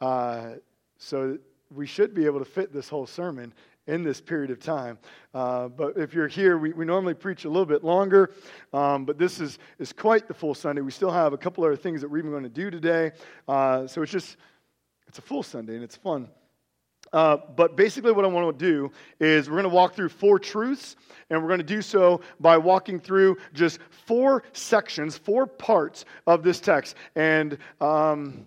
Uh, 0.00 0.54
so, 0.98 1.38
we 1.74 1.86
should 1.86 2.14
be 2.14 2.26
able 2.26 2.40
to 2.40 2.44
fit 2.44 2.72
this 2.72 2.88
whole 2.88 3.06
sermon 3.06 3.54
in 3.86 4.02
this 4.02 4.20
period 4.20 4.50
of 4.50 4.60
time. 4.60 4.98
Uh, 5.34 5.68
but 5.68 5.96
if 5.96 6.14
you're 6.14 6.28
here, 6.28 6.58
we, 6.58 6.72
we 6.72 6.84
normally 6.84 7.14
preach 7.14 7.44
a 7.44 7.48
little 7.48 7.66
bit 7.66 7.82
longer, 7.82 8.32
um, 8.72 9.04
but 9.04 9.18
this 9.18 9.40
is, 9.40 9.58
is 9.78 9.92
quite 9.92 10.28
the 10.28 10.34
full 10.34 10.54
Sunday. 10.54 10.82
We 10.82 10.92
still 10.92 11.10
have 11.10 11.32
a 11.32 11.38
couple 11.38 11.64
other 11.64 11.76
things 11.76 12.00
that 12.00 12.08
we're 12.08 12.18
even 12.18 12.30
going 12.30 12.42
to 12.44 12.48
do 12.48 12.70
today. 12.70 13.12
Uh, 13.48 13.86
so 13.86 14.02
it's 14.02 14.12
just, 14.12 14.36
it's 15.06 15.18
a 15.18 15.22
full 15.22 15.42
Sunday 15.42 15.74
and 15.74 15.84
it's 15.84 15.96
fun. 15.96 16.28
Uh, 17.12 17.38
but 17.56 17.76
basically, 17.76 18.12
what 18.12 18.24
I 18.24 18.28
want 18.28 18.56
to 18.56 18.64
do 18.64 18.92
is 19.18 19.48
we're 19.48 19.56
going 19.56 19.64
to 19.64 19.74
walk 19.74 19.94
through 19.94 20.10
four 20.10 20.38
truths, 20.38 20.94
and 21.28 21.42
we're 21.42 21.48
going 21.48 21.58
to 21.58 21.64
do 21.64 21.82
so 21.82 22.20
by 22.38 22.56
walking 22.56 23.00
through 23.00 23.36
just 23.52 23.80
four 23.90 24.44
sections, 24.52 25.18
four 25.18 25.46
parts 25.46 26.04
of 26.28 26.44
this 26.44 26.60
text. 26.60 26.94
And 27.16 27.58
um, 27.80 28.46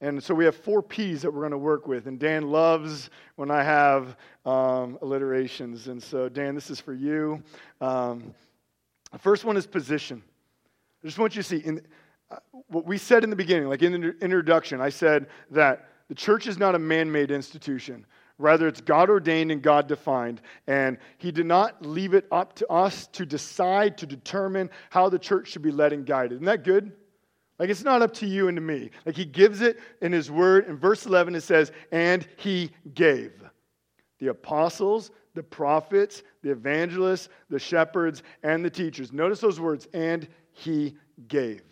and 0.00 0.22
so 0.22 0.32
we 0.32 0.44
have 0.44 0.54
four 0.54 0.80
P's 0.80 1.22
that 1.22 1.32
we're 1.32 1.40
going 1.40 1.50
to 1.50 1.58
work 1.58 1.88
with. 1.88 2.06
And 2.06 2.18
Dan 2.18 2.50
loves 2.50 3.10
when 3.34 3.50
I 3.50 3.64
have 3.64 4.16
um, 4.46 4.96
alliterations. 5.02 5.88
And 5.88 6.00
so, 6.00 6.28
Dan, 6.28 6.54
this 6.54 6.70
is 6.70 6.80
for 6.80 6.94
you. 6.94 7.42
Um, 7.80 8.32
the 9.10 9.18
first 9.18 9.44
one 9.44 9.56
is 9.56 9.66
position. 9.66 10.22
I 11.02 11.06
just 11.06 11.18
want 11.18 11.34
you 11.34 11.42
to 11.42 11.48
see 11.48 11.58
in, 11.58 11.80
uh, 12.30 12.36
what 12.68 12.86
we 12.86 12.96
said 12.96 13.24
in 13.24 13.30
the 13.30 13.36
beginning, 13.36 13.68
like 13.68 13.82
in 13.82 14.00
the 14.00 14.16
introduction, 14.20 14.80
I 14.80 14.90
said 14.90 15.26
that 15.50 15.88
the 16.08 16.14
church 16.14 16.46
is 16.46 16.58
not 16.58 16.74
a 16.74 16.78
man 16.78 17.10
made 17.10 17.30
institution. 17.30 18.06
Rather, 18.38 18.68
it's 18.68 18.80
God 18.80 19.10
ordained 19.10 19.50
and 19.50 19.60
God 19.60 19.88
defined. 19.88 20.40
And 20.68 20.98
He 21.16 21.32
did 21.32 21.46
not 21.46 21.84
leave 21.84 22.14
it 22.14 22.26
up 22.30 22.54
to 22.56 22.68
us 22.68 23.08
to 23.08 23.26
decide, 23.26 23.98
to 23.98 24.06
determine 24.06 24.70
how 24.90 25.08
the 25.08 25.18
church 25.18 25.48
should 25.48 25.62
be 25.62 25.72
led 25.72 25.92
and 25.92 26.06
guided. 26.06 26.34
Isn't 26.34 26.46
that 26.46 26.62
good? 26.62 26.92
Like 27.58 27.70
it's 27.70 27.84
not 27.84 28.02
up 28.02 28.14
to 28.14 28.26
you 28.26 28.48
and 28.48 28.56
to 28.56 28.60
me. 28.60 28.90
Like 29.04 29.16
he 29.16 29.24
gives 29.24 29.60
it 29.60 29.78
in 30.00 30.12
his 30.12 30.30
word. 30.30 30.66
In 30.68 30.76
verse 30.76 31.06
11, 31.06 31.34
it 31.34 31.42
says, 31.42 31.72
and 31.90 32.26
he 32.36 32.70
gave 32.94 33.32
the 34.20 34.28
apostles, 34.28 35.10
the 35.34 35.42
prophets, 35.42 36.22
the 36.42 36.50
evangelists, 36.50 37.28
the 37.50 37.58
shepherds, 37.58 38.22
and 38.42 38.64
the 38.64 38.70
teachers. 38.70 39.12
Notice 39.12 39.40
those 39.40 39.60
words, 39.60 39.86
and 39.94 40.28
he 40.52 40.96
gave. 41.28 41.62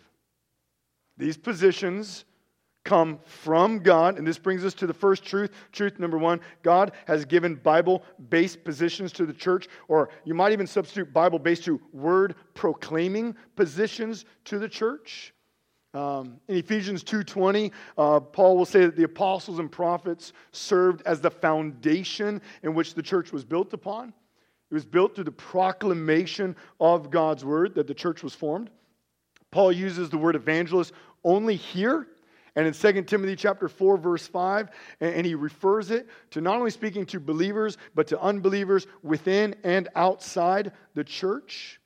These 1.17 1.37
positions 1.37 2.25
come 2.85 3.19
from 3.25 3.79
God, 3.79 4.17
and 4.17 4.25
this 4.25 4.37
brings 4.37 4.63
us 4.63 4.73
to 4.75 4.87
the 4.87 4.93
first 4.93 5.25
truth. 5.25 5.51
Truth 5.73 5.99
number 5.99 6.17
one 6.17 6.39
God 6.63 6.93
has 7.05 7.25
given 7.25 7.55
Bible 7.55 8.03
based 8.29 8.63
positions 8.63 9.11
to 9.13 9.25
the 9.25 9.33
church, 9.33 9.67
or 9.89 10.09
you 10.23 10.33
might 10.33 10.53
even 10.53 10.67
substitute 10.67 11.11
Bible 11.11 11.39
based 11.39 11.65
to 11.65 11.81
word 11.91 12.35
proclaiming 12.53 13.35
positions 13.57 14.23
to 14.45 14.57
the 14.57 14.69
church. 14.69 15.33
Um, 15.93 16.39
in 16.47 16.57
Ephesians 16.57 17.03
2:20, 17.03 17.71
uh, 17.97 18.19
Paul 18.19 18.57
will 18.57 18.65
say 18.65 18.85
that 18.85 18.95
the 18.95 19.03
apostles 19.03 19.59
and 19.59 19.71
prophets 19.71 20.33
served 20.51 21.01
as 21.05 21.21
the 21.21 21.31
foundation 21.31 22.41
in 22.63 22.73
which 22.73 22.93
the 22.93 23.01
church 23.01 23.31
was 23.31 23.45
built 23.45 23.73
upon. 23.73 24.09
It 24.69 24.73
was 24.73 24.85
built 24.85 25.15
through 25.15 25.23
the 25.23 25.31
proclamation 25.31 26.55
of 26.79 27.09
God's 27.09 27.45
word 27.45 27.75
that 27.75 27.87
the 27.87 27.93
church 27.93 28.21
was 28.21 28.35
formed. 28.35 28.69
Paul 29.49 29.71
uses 29.71 30.09
the 30.09 30.17
word 30.17 30.35
evangelist 30.35 30.91
only 31.23 31.55
here 31.55 32.07
and 32.57 32.65
in 32.65 32.73
2 32.73 33.03
Timothy 33.03 33.35
chapter 33.35 33.69
4, 33.69 33.97
verse 33.97 34.27
5, 34.27 34.69
and, 34.99 35.27
he 35.27 35.35
refers 35.35 35.91
it 35.91 36.07
to 36.31 36.41
not 36.41 36.57
only 36.57 36.71
speaking 36.71 37.05
to 37.05 37.19
believers, 37.19 37.77
but 37.93 38.07
to 38.07 38.19
unbelievers 38.19 38.87
within 39.03 39.55
and 39.63 39.87
outside 39.95 40.71
the 40.95 41.03
church. 41.03 41.79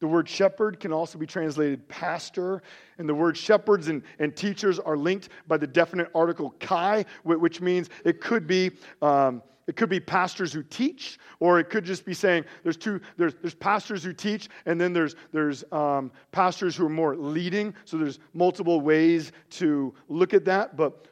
The 0.00 0.06
word 0.06 0.28
shepherd 0.28 0.78
can 0.78 0.92
also 0.92 1.18
be 1.18 1.26
translated 1.26 1.88
pastor, 1.88 2.62
and 2.98 3.08
the 3.08 3.14
word 3.14 3.36
shepherds 3.36 3.88
and, 3.88 4.02
and 4.18 4.34
teachers 4.34 4.78
are 4.78 4.96
linked 4.96 5.28
by 5.48 5.56
the 5.56 5.66
definite 5.66 6.08
article 6.14 6.54
kai, 6.60 7.04
which 7.24 7.60
means 7.60 7.90
it 8.04 8.20
could 8.20 8.46
be. 8.46 8.70
Um, 9.02 9.42
it 9.66 9.76
could 9.76 9.90
be 9.90 10.00
pastors 10.00 10.50
who 10.50 10.62
teach, 10.62 11.18
or 11.40 11.60
it 11.60 11.68
could 11.68 11.84
just 11.84 12.06
be 12.06 12.14
saying 12.14 12.46
there's 12.62 12.78
two, 12.78 13.02
there's, 13.18 13.34
there's 13.42 13.54
pastors 13.54 14.02
who 14.02 14.14
teach, 14.14 14.48
and 14.64 14.80
then 14.80 14.94
there's, 14.94 15.14
there's 15.30 15.62
um, 15.72 16.10
pastors 16.32 16.74
who 16.74 16.86
are 16.86 16.88
more 16.88 17.14
leading. 17.14 17.74
So 17.84 17.98
there's 17.98 18.18
multiple 18.32 18.80
ways 18.80 19.30
to 19.50 19.92
look 20.08 20.32
at 20.32 20.46
that. 20.46 20.74
But 20.74 21.06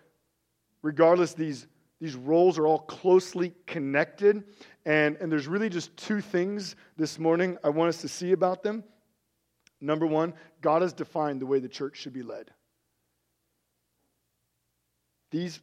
regardless, 0.80 1.34
these, 1.34 1.66
these 2.00 2.14
roles 2.14 2.58
are 2.58 2.66
all 2.66 2.78
closely 2.78 3.52
connected. 3.66 4.42
And, 4.86 5.16
and 5.16 5.30
there's 5.30 5.48
really 5.48 5.68
just 5.68 5.94
two 5.96 6.20
things 6.20 6.76
this 6.96 7.18
morning 7.18 7.58
I 7.64 7.70
want 7.70 7.88
us 7.88 8.00
to 8.02 8.08
see 8.08 8.30
about 8.30 8.62
them. 8.62 8.84
Number 9.80 10.06
one, 10.06 10.32
God 10.62 10.80
has 10.80 10.92
defined 10.92 11.40
the 11.42 11.46
way 11.46 11.58
the 11.58 11.68
church 11.68 11.96
should 11.98 12.14
be 12.14 12.22
led. 12.22 12.50
These 15.32 15.60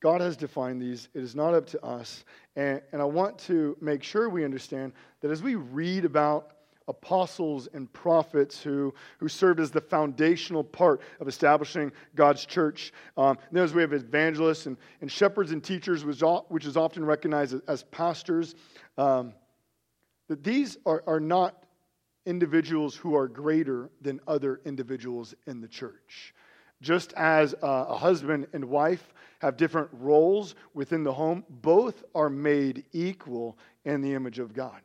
God 0.00 0.22
has 0.22 0.36
defined 0.36 0.80
these. 0.80 1.08
It 1.12 1.22
is 1.22 1.34
not 1.34 1.52
up 1.52 1.66
to 1.66 1.84
us. 1.84 2.24
And, 2.56 2.80
and 2.92 3.02
I 3.02 3.04
want 3.04 3.38
to 3.40 3.76
make 3.82 4.02
sure 4.02 4.30
we 4.30 4.46
understand 4.46 4.92
that 5.20 5.30
as 5.30 5.42
we 5.42 5.56
read 5.56 6.06
about 6.06 6.52
apostles 6.88 7.68
and 7.72 7.92
prophets 7.92 8.62
who, 8.62 8.92
who 9.18 9.28
served 9.28 9.60
as 9.60 9.70
the 9.70 9.80
foundational 9.80 10.64
part 10.64 11.00
of 11.20 11.28
establishing 11.28 11.92
God's 12.14 12.44
church. 12.44 12.92
Um, 13.16 13.38
as 13.54 13.72
we 13.74 13.82
have 13.82 13.92
evangelists 13.92 14.66
and, 14.66 14.76
and 15.00 15.10
shepherds 15.10 15.52
and 15.52 15.62
teachers, 15.62 16.04
which, 16.04 16.22
which 16.48 16.66
is 16.66 16.76
often 16.76 17.04
recognized 17.04 17.54
as, 17.54 17.60
as 17.68 17.82
pastors, 17.84 18.54
um, 18.98 19.32
that 20.28 20.42
these 20.44 20.78
are, 20.86 21.02
are 21.06 21.20
not 21.20 21.64
individuals 22.26 22.94
who 22.94 23.16
are 23.16 23.28
greater 23.28 23.90
than 24.00 24.20
other 24.26 24.60
individuals 24.64 25.34
in 25.46 25.60
the 25.60 25.68
church. 25.68 26.34
Just 26.82 27.12
as 27.14 27.54
a, 27.62 27.66
a 27.66 27.96
husband 27.96 28.46
and 28.52 28.64
wife 28.64 29.12
have 29.40 29.56
different 29.56 29.88
roles 29.92 30.54
within 30.74 31.02
the 31.02 31.12
home, 31.12 31.44
both 31.48 32.04
are 32.14 32.30
made 32.30 32.84
equal 32.92 33.58
in 33.84 34.00
the 34.00 34.14
image 34.14 34.38
of 34.38 34.52
God. 34.54 34.80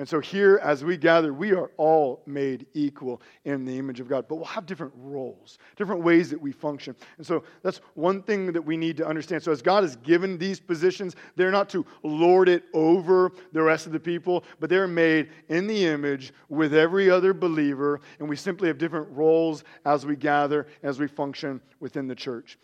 And 0.00 0.08
so, 0.08 0.18
here, 0.18 0.58
as 0.62 0.82
we 0.82 0.96
gather, 0.96 1.34
we 1.34 1.52
are 1.52 1.70
all 1.76 2.22
made 2.24 2.64
equal 2.72 3.20
in 3.44 3.66
the 3.66 3.78
image 3.78 4.00
of 4.00 4.08
God, 4.08 4.24
but 4.28 4.36
we'll 4.36 4.46
have 4.46 4.64
different 4.64 4.94
roles, 4.96 5.58
different 5.76 6.02
ways 6.02 6.30
that 6.30 6.40
we 6.40 6.52
function. 6.52 6.96
And 7.18 7.26
so, 7.26 7.44
that's 7.62 7.82
one 7.92 8.22
thing 8.22 8.50
that 8.50 8.62
we 8.62 8.78
need 8.78 8.96
to 8.96 9.06
understand. 9.06 9.42
So, 9.42 9.52
as 9.52 9.60
God 9.60 9.82
has 9.82 9.96
given 9.96 10.38
these 10.38 10.58
positions, 10.58 11.16
they're 11.36 11.50
not 11.50 11.68
to 11.68 11.84
lord 12.02 12.48
it 12.48 12.64
over 12.72 13.32
the 13.52 13.60
rest 13.60 13.84
of 13.84 13.92
the 13.92 14.00
people, 14.00 14.44
but 14.58 14.70
they're 14.70 14.88
made 14.88 15.28
in 15.50 15.66
the 15.66 15.84
image 15.84 16.32
with 16.48 16.72
every 16.72 17.10
other 17.10 17.34
believer, 17.34 18.00
and 18.20 18.26
we 18.26 18.36
simply 18.36 18.68
have 18.68 18.78
different 18.78 19.06
roles 19.10 19.64
as 19.84 20.06
we 20.06 20.16
gather, 20.16 20.66
as 20.82 20.98
we 20.98 21.08
function 21.08 21.60
within 21.78 22.06
the 22.06 22.14
church. 22.14 22.58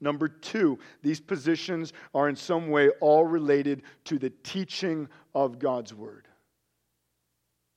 Number 0.00 0.28
two, 0.28 0.78
these 1.02 1.18
positions 1.18 1.92
are 2.14 2.28
in 2.28 2.36
some 2.36 2.70
way 2.70 2.90
all 3.00 3.24
related 3.24 3.82
to 4.04 4.16
the 4.16 4.30
teaching 4.44 5.08
of 5.34 5.58
God's 5.58 5.92
word. 5.92 6.28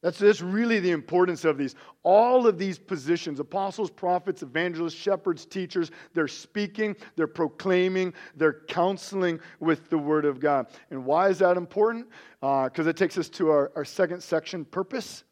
That's, 0.06 0.20
that's 0.20 0.42
really 0.42 0.80
the 0.80 0.92
importance 0.92 1.46
of 1.46 1.58
these. 1.58 1.74
All 2.04 2.46
of 2.46 2.60
these 2.60 2.78
positions 2.78 3.40
apostles, 3.40 3.90
prophets, 3.90 4.44
evangelists, 4.44 4.94
shepherds, 4.94 5.48
teachers 5.48 5.90
they're 6.14 6.28
speaking, 6.28 6.96
they're 7.16 7.26
proclaiming, 7.26 8.14
they're 8.36 8.62
counseling 8.68 9.40
with 9.60 9.90
the 9.90 9.98
Word 9.98 10.26
of 10.26 10.40
God. 10.40 10.68
And 10.92 11.06
why 11.06 11.30
is 11.30 11.40
that 11.40 11.58
important? 11.58 12.08
Because 12.40 12.86
uh, 12.86 12.90
it 12.90 12.98
takes 12.98 13.18
us 13.18 13.30
to 13.30 13.50
our, 13.50 13.72
our 13.76 13.84
second 13.84 14.22
section 14.22 14.64
purpose, 14.64 15.24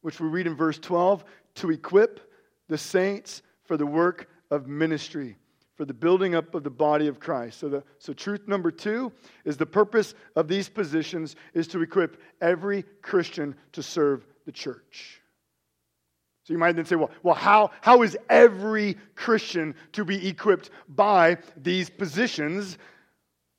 which 0.00 0.18
we 0.18 0.26
read 0.26 0.48
in 0.48 0.56
verse 0.56 0.80
12 0.80 1.24
to 1.54 1.70
equip 1.70 2.28
the 2.66 2.76
saints 2.76 3.42
for 3.62 3.76
the 3.76 3.86
work 3.86 4.28
of 4.50 4.66
ministry 4.66 5.36
for 5.80 5.86
the 5.86 5.94
building 5.94 6.34
up 6.34 6.54
of 6.54 6.62
the 6.62 6.68
body 6.68 7.06
of 7.06 7.18
Christ. 7.18 7.58
So, 7.58 7.70
the, 7.70 7.82
so 7.98 8.12
truth 8.12 8.46
number 8.46 8.70
two 8.70 9.10
is 9.46 9.56
the 9.56 9.64
purpose 9.64 10.12
of 10.36 10.46
these 10.46 10.68
positions 10.68 11.36
is 11.54 11.66
to 11.68 11.80
equip 11.80 12.20
every 12.42 12.84
Christian 13.00 13.54
to 13.72 13.82
serve 13.82 14.26
the 14.44 14.52
church. 14.52 15.22
So 16.44 16.52
you 16.52 16.58
might 16.58 16.76
then 16.76 16.84
say, 16.84 16.96
well, 16.96 17.10
well 17.22 17.34
how, 17.34 17.70
how 17.80 18.02
is 18.02 18.14
every 18.28 18.98
Christian 19.14 19.74
to 19.92 20.04
be 20.04 20.28
equipped 20.28 20.68
by 20.86 21.38
these 21.56 21.88
positions? 21.88 22.76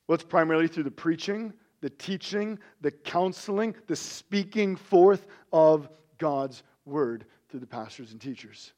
Well, 0.07 0.13
it's 0.13 0.23
primarily 0.23 0.67
through 0.67 0.83
the 0.83 0.91
preaching, 0.91 1.51
the 1.81 1.89
teaching, 1.89 2.59
the 2.81 2.91
counseling, 2.91 3.73
the 3.87 3.95
speaking 3.95 4.75
forth 4.75 5.25
of 5.51 5.89
God's 6.19 6.61
word 6.85 7.25
through 7.49 7.61
the 7.61 7.65
pastors 7.65 8.11
and 8.11 8.21
teachers. 8.21 8.73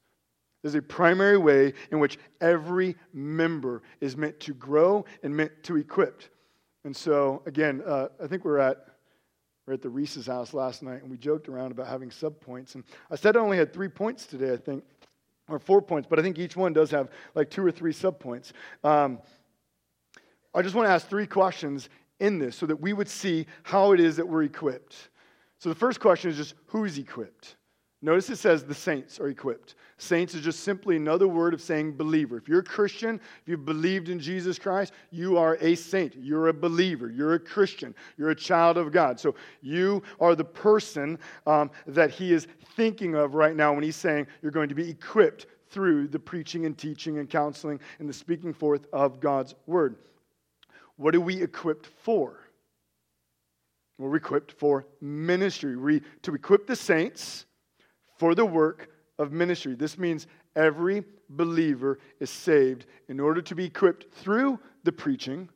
There's 0.64 0.76
a 0.76 0.82
primary 0.82 1.38
way 1.38 1.74
in 1.92 2.00
which 2.00 2.18
every 2.42 2.96
member 3.14 3.84
is 4.02 4.18
meant 4.18 4.40
to 4.40 4.54
grow 4.54 5.06
and 5.22 5.36
meant 5.36 5.52
to 5.64 5.76
equip. 5.76 6.24
And 6.86 6.96
so, 6.96 7.44
again, 7.46 7.84
uh, 7.86 8.08
I 8.22 8.28
think 8.28 8.44
we're 8.44 8.58
at 8.58 8.88
we're 9.68 9.74
at 9.74 9.82
the 9.82 9.90
Reese's 9.90 10.28
house 10.28 10.54
last 10.54 10.84
night, 10.84 11.02
and 11.02 11.10
we 11.10 11.18
joked 11.18 11.48
around 11.48 11.72
about 11.72 11.88
having 11.88 12.12
sub 12.12 12.42
points. 12.42 12.76
And 12.76 12.84
I 13.10 13.16
said 13.16 13.38
I 13.38 13.40
only 13.40 13.58
had 13.58 13.72
three 13.72 13.88
points 13.88 14.26
today, 14.26 14.52
I 14.52 14.58
think, 14.58 14.84
or 15.48 15.58
four 15.58 15.82
points, 15.82 16.06
but 16.10 16.20
I 16.20 16.22
think 16.22 16.38
each 16.38 16.58
one 16.58 16.74
does 16.74 16.92
have 16.92 17.10
like 17.34 17.50
two 17.50 17.66
or 17.66 17.72
three 17.72 17.94
sub 17.94 18.20
points. 18.20 18.52
Um, 18.84 19.20
I 20.54 20.62
just 20.62 20.76
want 20.76 20.88
to 20.88 20.92
ask 20.92 21.08
three 21.08 21.28
questions 21.28 21.90
in 22.20 22.40
this 22.40 22.58
so 22.58 22.66
that 22.66 22.76
we 22.76 22.92
would 22.94 23.08
see 23.08 23.48
how 23.64 23.94
it 23.94 24.00
is 24.00 24.18
that 24.18 24.28
we're 24.28 24.44
equipped. 24.44 25.10
So 25.60 25.70
the 25.70 25.76
first 25.76 26.00
question 26.00 26.30
is 26.30 26.38
just 26.38 26.56
who's 26.68 26.98
equipped? 26.98 27.56
Notice 28.04 28.30
it 28.30 28.36
says 28.36 28.66
the 28.66 28.76
saints 28.76 29.18
are 29.22 29.30
equipped. 29.30 29.76
Saints 29.98 30.36
is 30.36 30.42
just 30.42 30.60
simply 30.60 30.98
another 30.98 31.26
word 31.26 31.54
of 31.54 31.62
saying 31.62 31.96
believer. 31.96 32.36
If 32.36 32.50
you're 32.50 32.60
a 32.60 32.64
Christian, 32.64 33.16
if 33.16 33.48
you've 33.48 33.64
believed 33.64 34.10
in 34.10 34.20
Jesus 34.20 34.60
Christ, 34.60 34.92
you 35.10 35.38
are 35.38 35.58
a 35.62 35.74
saint. 35.76 36.14
You're 36.20 36.50
a 36.50 36.54
believer. 36.54 37.10
You're 37.10 37.36
a 37.36 37.40
Christian. 37.40 37.96
You're 38.18 38.32
a 38.32 38.36
child 38.36 38.78
of 38.78 38.92
God. 38.92 39.22
So 39.22 39.36
you 39.62 40.04
are 40.20 40.36
the 40.36 40.44
person 40.44 41.18
um, 41.48 41.72
that 41.88 42.12
he 42.12 42.34
is 42.34 42.46
thinking 42.76 43.16
of 43.16 43.36
right 43.36 43.56
now 43.56 43.74
when 43.74 43.86
he's 43.86 43.96
saying 43.96 44.28
you're 44.42 44.52
going 44.52 44.68
to 44.68 44.76
be 44.76 44.90
equipped 44.90 45.46
through 45.70 46.10
the 46.10 46.20
preaching 46.20 46.66
and 46.66 46.78
teaching 46.78 47.20
and 47.20 47.30
counseling 47.30 47.80
and 48.00 48.10
the 48.10 48.14
speaking 48.14 48.54
forth 48.54 48.86
of 48.92 49.22
God's 49.22 49.56
word. 49.66 49.96
What 50.98 51.16
are 51.16 51.22
we 51.22 51.42
equipped 51.42 51.88
for? 52.02 52.38
We're 53.98 54.18
equipped 54.18 54.52
for 54.52 54.86
ministry. 55.00 55.78
We, 55.78 56.02
to 56.24 56.36
equip 56.36 56.68
the 56.68 56.76
saints 56.76 57.46
for 58.18 58.36
the 58.36 58.46
work 58.46 58.90
of 59.20 59.32
ministry. 59.32 59.76
This 59.76 59.98
means 59.98 60.28
every 60.56 61.04
believer 61.30 62.00
is 62.20 62.30
saved 62.30 62.86
in 63.08 63.20
order 63.20 63.42
to 63.42 63.56
be 63.56 63.66
equipped 63.66 64.14
through 64.14 64.60
the 64.84 64.92
preaching, 64.92 65.50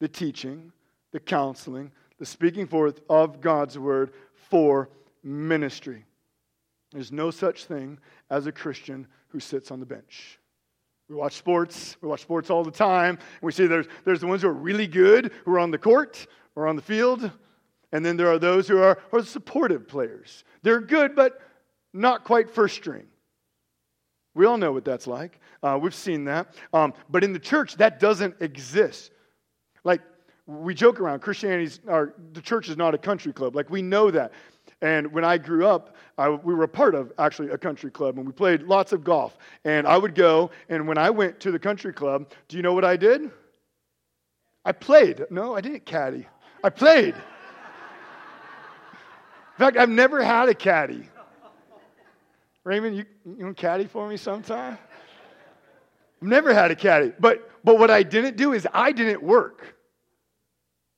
the 0.00 0.08
teaching, 0.08 0.72
the 1.12 1.20
counseling, 1.20 1.90
the 2.18 2.26
speaking 2.26 2.66
forth 2.66 3.00
of 3.08 3.40
God's 3.40 3.78
word 3.78 4.12
for 4.32 4.90
ministry. 5.22 6.04
There's 6.92 7.12
no 7.12 7.30
such 7.30 7.64
thing 7.64 7.98
as 8.30 8.46
a 8.46 8.52
Christian 8.52 9.06
who 9.28 9.40
sits 9.40 9.70
on 9.70 9.80
the 9.80 9.86
bench. 9.86 10.38
We 11.08 11.14
watch 11.14 11.34
sports, 11.34 11.96
we 12.00 12.08
watch 12.08 12.22
sports 12.22 12.50
all 12.50 12.64
the 12.64 12.70
time, 12.70 13.16
and 13.16 13.42
we 13.42 13.52
see 13.52 13.66
there's, 13.66 13.86
there's 14.04 14.20
the 14.20 14.26
ones 14.26 14.42
who 14.42 14.48
are 14.48 14.52
really 14.52 14.86
good, 14.86 15.32
who 15.44 15.52
are 15.52 15.58
on 15.58 15.70
the 15.70 15.78
court 15.78 16.26
or 16.56 16.66
on 16.66 16.74
the 16.74 16.82
field, 16.82 17.30
and 17.92 18.04
then 18.04 18.16
there 18.16 18.28
are 18.28 18.38
those 18.38 18.66
who 18.66 18.78
are, 18.78 18.98
are 19.12 19.22
supportive 19.22 19.86
players. 19.86 20.44
They're 20.62 20.80
good, 20.80 21.14
but 21.14 21.40
not 21.96 22.24
quite 22.24 22.50
first 22.50 22.76
string. 22.76 23.06
We 24.34 24.44
all 24.44 24.58
know 24.58 24.72
what 24.72 24.84
that's 24.84 25.06
like. 25.06 25.40
Uh, 25.62 25.78
we've 25.80 25.94
seen 25.94 26.24
that. 26.26 26.54
Um, 26.72 26.92
but 27.08 27.24
in 27.24 27.32
the 27.32 27.38
church, 27.38 27.76
that 27.76 27.98
doesn't 27.98 28.36
exist. 28.40 29.10
Like, 29.82 30.02
we 30.46 30.74
joke 30.74 31.00
around, 31.00 31.20
Christianity's, 31.20 31.80
or 31.86 32.14
the 32.34 32.42
church 32.42 32.68
is 32.68 32.76
not 32.76 32.94
a 32.94 32.98
country 32.98 33.32
club. 33.32 33.56
Like, 33.56 33.70
we 33.70 33.82
know 33.82 34.10
that. 34.10 34.32
And 34.82 35.10
when 35.12 35.24
I 35.24 35.38
grew 35.38 35.66
up, 35.66 35.96
I, 36.18 36.28
we 36.28 36.54
were 36.54 36.64
a 36.64 36.68
part 36.68 36.94
of 36.94 37.12
actually 37.18 37.50
a 37.50 37.58
country 37.58 37.90
club, 37.90 38.18
and 38.18 38.26
we 38.26 38.32
played 38.32 38.62
lots 38.62 38.92
of 38.92 39.02
golf. 39.02 39.38
And 39.64 39.86
I 39.86 39.96
would 39.96 40.14
go, 40.14 40.50
and 40.68 40.86
when 40.86 40.98
I 40.98 41.08
went 41.10 41.40
to 41.40 41.50
the 41.50 41.58
country 41.58 41.94
club, 41.94 42.30
do 42.48 42.58
you 42.58 42.62
know 42.62 42.74
what 42.74 42.84
I 42.84 42.96
did? 42.96 43.30
I 44.64 44.72
played. 44.72 45.24
No, 45.30 45.56
I 45.56 45.62
didn't 45.62 45.86
caddy. 45.86 46.26
I 46.62 46.68
played. 46.68 47.14
In 47.14 47.22
fact, 49.58 49.78
I've 49.78 49.88
never 49.88 50.22
had 50.22 50.50
a 50.50 50.54
caddy. 50.54 51.08
Raymond, 52.66 52.96
you, 52.96 53.04
you 53.24 53.44
want 53.44 53.56
caddy 53.56 53.84
for 53.84 54.08
me 54.08 54.16
sometime? 54.16 54.76
I've 56.20 56.28
never 56.28 56.52
had 56.52 56.72
a 56.72 56.74
caddy. 56.74 57.12
But, 57.20 57.48
but 57.62 57.78
what 57.78 57.92
I 57.92 58.02
didn't 58.02 58.36
do 58.36 58.54
is 58.54 58.66
I 58.74 58.90
didn't 58.90 59.22
work. 59.22 59.76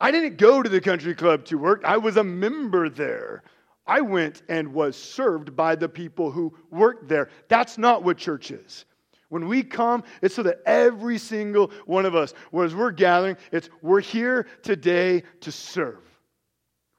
I 0.00 0.10
didn't 0.10 0.38
go 0.38 0.62
to 0.62 0.68
the 0.70 0.80
country 0.80 1.14
club 1.14 1.44
to 1.46 1.58
work. 1.58 1.82
I 1.84 1.98
was 1.98 2.16
a 2.16 2.24
member 2.24 2.88
there. 2.88 3.42
I 3.86 4.00
went 4.00 4.40
and 4.48 4.72
was 4.72 4.96
served 4.96 5.54
by 5.54 5.74
the 5.74 5.90
people 5.90 6.30
who 6.30 6.56
worked 6.70 7.06
there. 7.06 7.28
That's 7.48 7.76
not 7.76 8.02
what 8.02 8.16
church 8.16 8.50
is. 8.50 8.86
When 9.28 9.46
we 9.46 9.62
come, 9.62 10.04
it's 10.22 10.34
so 10.34 10.42
that 10.44 10.62
every 10.64 11.18
single 11.18 11.70
one 11.84 12.06
of 12.06 12.14
us, 12.14 12.32
whereas 12.50 12.74
we're 12.74 12.92
gathering, 12.92 13.36
it's 13.52 13.68
we're 13.82 14.00
here 14.00 14.46
today 14.62 15.22
to 15.42 15.52
serve. 15.52 16.00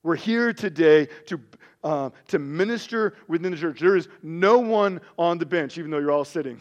We're 0.10 0.16
here 0.16 0.54
today 0.54 1.08
to, 1.28 1.40
uh, 1.84 2.10
to 2.30 2.40
minister 2.40 3.14
within 3.28 3.52
the 3.52 3.58
church. 3.60 3.80
There 3.80 3.96
is 3.96 4.08
no 4.24 4.58
one 4.58 5.02
on 5.20 5.38
the 5.38 5.46
bench, 5.46 5.78
even 5.78 5.92
though 5.92 6.00
you're 6.00 6.10
all 6.10 6.26
sitting. 6.26 6.60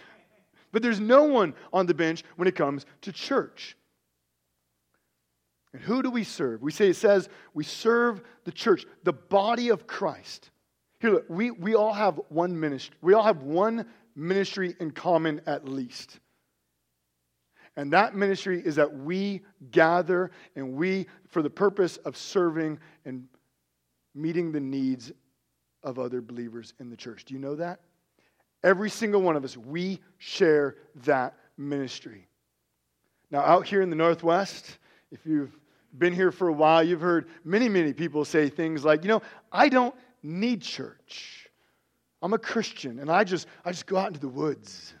but 0.72 0.80
there's 0.80 0.98
no 0.98 1.24
one 1.24 1.52
on 1.74 1.84
the 1.84 1.92
bench 1.92 2.24
when 2.36 2.48
it 2.48 2.54
comes 2.54 2.86
to 3.02 3.12
church. 3.12 3.76
And 5.74 5.82
who 5.82 6.02
do 6.02 6.10
we 6.10 6.24
serve? 6.24 6.62
We 6.62 6.72
say 6.72 6.88
it 6.88 6.96
says 6.96 7.28
we 7.52 7.64
serve 7.64 8.22
the 8.44 8.52
church, 8.52 8.86
the 9.02 9.12
body 9.12 9.68
of 9.68 9.86
Christ. 9.86 10.48
Here, 11.00 11.10
look, 11.10 11.26
we, 11.28 11.50
we 11.50 11.74
all 11.74 11.92
have 11.92 12.18
one 12.30 12.58
ministry. 12.58 12.96
We 13.02 13.12
all 13.12 13.24
have 13.24 13.42
one 13.42 13.84
ministry 14.16 14.74
in 14.80 14.92
common 14.92 15.42
at 15.44 15.68
least. 15.68 16.18
And 17.76 17.92
that 17.92 18.14
ministry 18.14 18.62
is 18.64 18.76
that 18.76 18.92
we 18.92 19.42
gather 19.70 20.30
and 20.56 20.74
we, 20.74 21.06
for 21.28 21.42
the 21.42 21.50
purpose 21.50 21.96
of 21.98 22.16
serving 22.16 22.78
and 23.04 23.26
meeting 24.14 24.52
the 24.52 24.60
needs 24.60 25.12
of 25.82 25.98
other 25.98 26.20
believers 26.20 26.74
in 26.80 26.90
the 26.90 26.96
church. 26.96 27.24
Do 27.24 27.34
you 27.34 27.40
know 27.40 27.54
that? 27.56 27.80
Every 28.62 28.90
single 28.90 29.22
one 29.22 29.36
of 29.36 29.44
us, 29.44 29.56
we 29.56 30.00
share 30.18 30.76
that 31.04 31.34
ministry. 31.56 32.26
Now, 33.30 33.40
out 33.40 33.66
here 33.66 33.80
in 33.80 33.88
the 33.88 33.96
Northwest, 33.96 34.78
if 35.10 35.24
you've 35.24 35.56
been 35.96 36.12
here 36.12 36.30
for 36.30 36.48
a 36.48 36.52
while, 36.52 36.82
you've 36.82 37.00
heard 37.00 37.28
many, 37.44 37.68
many 37.68 37.92
people 37.92 38.24
say 38.24 38.48
things 38.48 38.84
like, 38.84 39.02
you 39.02 39.08
know, 39.08 39.22
I 39.50 39.68
don't 39.68 39.94
need 40.22 40.60
church. 40.60 41.48
I'm 42.22 42.32
a 42.32 42.38
Christian 42.38 42.98
and 42.98 43.10
I 43.10 43.24
just, 43.24 43.46
I 43.64 43.70
just 43.70 43.86
go 43.86 43.96
out 43.96 44.08
into 44.08 44.20
the 44.20 44.28
woods. 44.28 44.94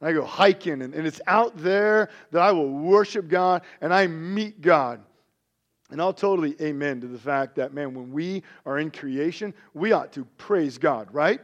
And 0.00 0.10
I 0.10 0.12
go 0.12 0.24
hiking 0.24 0.82
and, 0.82 0.94
and 0.94 1.06
it's 1.06 1.20
out 1.26 1.56
there 1.56 2.10
that 2.30 2.42
I 2.42 2.52
will 2.52 2.70
worship 2.70 3.28
God 3.28 3.62
and 3.80 3.92
I 3.92 4.06
meet 4.06 4.60
God. 4.60 5.00
And 5.90 6.00
I'll 6.00 6.12
totally 6.12 6.56
amen 6.60 7.00
to 7.02 7.06
the 7.06 7.18
fact 7.18 7.56
that, 7.56 7.72
man, 7.72 7.94
when 7.94 8.10
we 8.10 8.42
are 8.66 8.78
in 8.78 8.90
creation, 8.90 9.54
we 9.74 9.92
ought 9.92 10.12
to 10.12 10.24
praise 10.38 10.78
God, 10.78 11.08
right? 11.12 11.40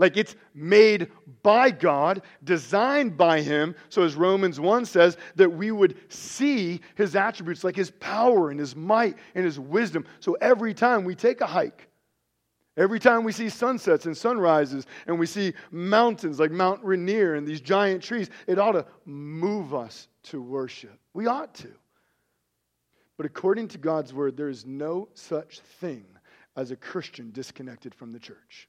Like 0.00 0.16
it's 0.16 0.34
made 0.54 1.10
by 1.42 1.70
God, 1.70 2.22
designed 2.42 3.18
by 3.18 3.42
Him. 3.42 3.74
So, 3.90 4.02
as 4.02 4.14
Romans 4.14 4.58
1 4.58 4.86
says, 4.86 5.18
that 5.36 5.50
we 5.50 5.72
would 5.72 5.94
see 6.08 6.80
His 6.94 7.14
attributes 7.14 7.64
like 7.64 7.76
His 7.76 7.90
power 7.90 8.50
and 8.50 8.58
His 8.58 8.74
might 8.74 9.18
and 9.34 9.44
His 9.44 9.60
wisdom. 9.60 10.06
So, 10.20 10.38
every 10.40 10.72
time 10.72 11.04
we 11.04 11.14
take 11.14 11.42
a 11.42 11.46
hike, 11.46 11.89
every 12.76 12.98
time 12.98 13.24
we 13.24 13.32
see 13.32 13.48
sunsets 13.48 14.06
and 14.06 14.16
sunrises, 14.16 14.86
and 15.06 15.18
we 15.18 15.26
see 15.26 15.54
mountains 15.70 16.40
like 16.40 16.50
Mount 16.50 16.84
Rainier 16.84 17.34
and 17.34 17.46
these 17.46 17.60
giant 17.60 18.02
trees, 18.02 18.30
it 18.46 18.58
ought 18.58 18.72
to 18.72 18.86
move 19.04 19.74
us 19.74 20.08
to 20.24 20.40
worship. 20.40 20.98
We 21.14 21.26
ought 21.26 21.54
to. 21.56 21.70
But 23.16 23.26
according 23.26 23.68
to 23.68 23.78
God's 23.78 24.14
word, 24.14 24.36
there 24.36 24.48
is 24.48 24.64
no 24.64 25.08
such 25.14 25.60
thing 25.60 26.06
as 26.56 26.70
a 26.70 26.76
Christian 26.76 27.30
disconnected 27.32 27.94
from 27.94 28.12
the 28.12 28.18
church. 28.18 28.68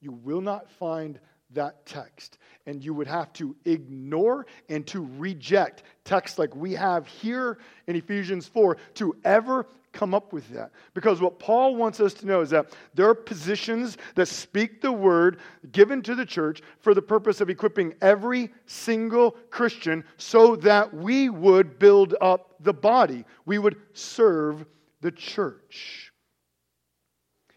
You 0.00 0.12
will 0.12 0.40
not 0.40 0.70
find 0.70 1.18
that 1.54 1.84
text. 1.86 2.38
And 2.66 2.84
you 2.84 2.94
would 2.94 3.06
have 3.06 3.32
to 3.34 3.56
ignore 3.64 4.46
and 4.68 4.86
to 4.88 5.08
reject 5.18 5.82
texts 6.04 6.38
like 6.38 6.54
we 6.54 6.72
have 6.72 7.06
here 7.06 7.58
in 7.86 7.96
Ephesians 7.96 8.46
4 8.46 8.76
to 8.94 9.16
ever 9.24 9.66
come 9.92 10.14
up 10.14 10.32
with 10.32 10.48
that. 10.50 10.72
Because 10.94 11.20
what 11.20 11.38
Paul 11.38 11.76
wants 11.76 12.00
us 12.00 12.14
to 12.14 12.26
know 12.26 12.40
is 12.40 12.50
that 12.50 12.74
there 12.94 13.08
are 13.08 13.14
positions 13.14 13.98
that 14.14 14.26
speak 14.26 14.80
the 14.80 14.92
word 14.92 15.40
given 15.70 16.02
to 16.02 16.14
the 16.14 16.26
church 16.26 16.62
for 16.80 16.94
the 16.94 17.02
purpose 17.02 17.40
of 17.40 17.50
equipping 17.50 17.94
every 18.00 18.50
single 18.66 19.32
Christian 19.50 20.04
so 20.16 20.56
that 20.56 20.92
we 20.92 21.28
would 21.28 21.78
build 21.78 22.14
up 22.20 22.54
the 22.60 22.74
body, 22.74 23.24
we 23.44 23.58
would 23.58 23.76
serve 23.92 24.64
the 25.00 25.10
church. 25.10 26.12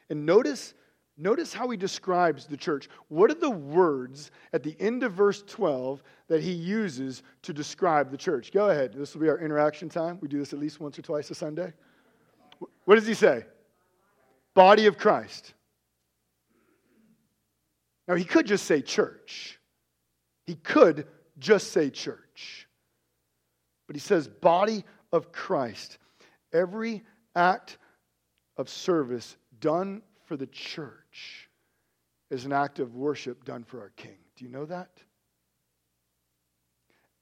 And 0.09 0.25
notice 0.25 0.73
Notice 1.17 1.53
how 1.53 1.69
he 1.69 1.77
describes 1.77 2.45
the 2.45 2.57
church. 2.57 2.89
What 3.07 3.31
are 3.31 3.35
the 3.35 3.49
words 3.49 4.31
at 4.51 4.63
the 4.63 4.75
end 4.81 5.01
of 5.03 5.13
verse 5.13 5.43
12 5.47 6.03
that 6.27 6.41
he 6.41 6.51
uses 6.51 7.23
to 7.43 7.53
describe 7.53 8.11
the 8.11 8.17
church? 8.17 8.51
Go 8.51 8.69
ahead. 8.69 8.93
This 8.93 9.13
will 9.13 9.21
be 9.21 9.29
our 9.29 9.39
interaction 9.39 9.87
time. 9.87 10.19
We 10.21 10.27
do 10.27 10.39
this 10.39 10.51
at 10.51 10.59
least 10.59 10.81
once 10.81 10.99
or 10.99 11.03
twice 11.03 11.31
a 11.31 11.35
Sunday. 11.35 11.73
What 12.85 12.95
does 12.95 13.07
he 13.07 13.13
say? 13.13 13.45
Body 14.53 14.85
of 14.85 14.97
Christ. 14.97 15.53
Now, 18.07 18.15
he 18.15 18.23
could 18.23 18.45
just 18.45 18.65
say 18.65 18.81
church. 18.81 19.59
He 20.45 20.55
could 20.55 21.07
just 21.39 21.71
say 21.71 21.89
church. 21.89 22.67
But 23.87 23.95
he 23.95 23.99
says 23.99 24.27
body 24.27 24.83
of 25.11 25.31
Christ. 25.31 25.97
Every 26.53 27.03
act 27.35 27.77
of 28.57 28.69
service 28.69 29.37
done 29.59 30.01
for 30.25 30.37
the 30.37 30.47
church 30.47 31.49
is 32.29 32.45
an 32.45 32.51
act 32.51 32.79
of 32.79 32.95
worship 32.95 33.43
done 33.43 33.63
for 33.63 33.81
our 33.81 33.91
King. 33.95 34.17
Do 34.35 34.45
you 34.45 34.51
know 34.51 34.65
that? 34.65 34.89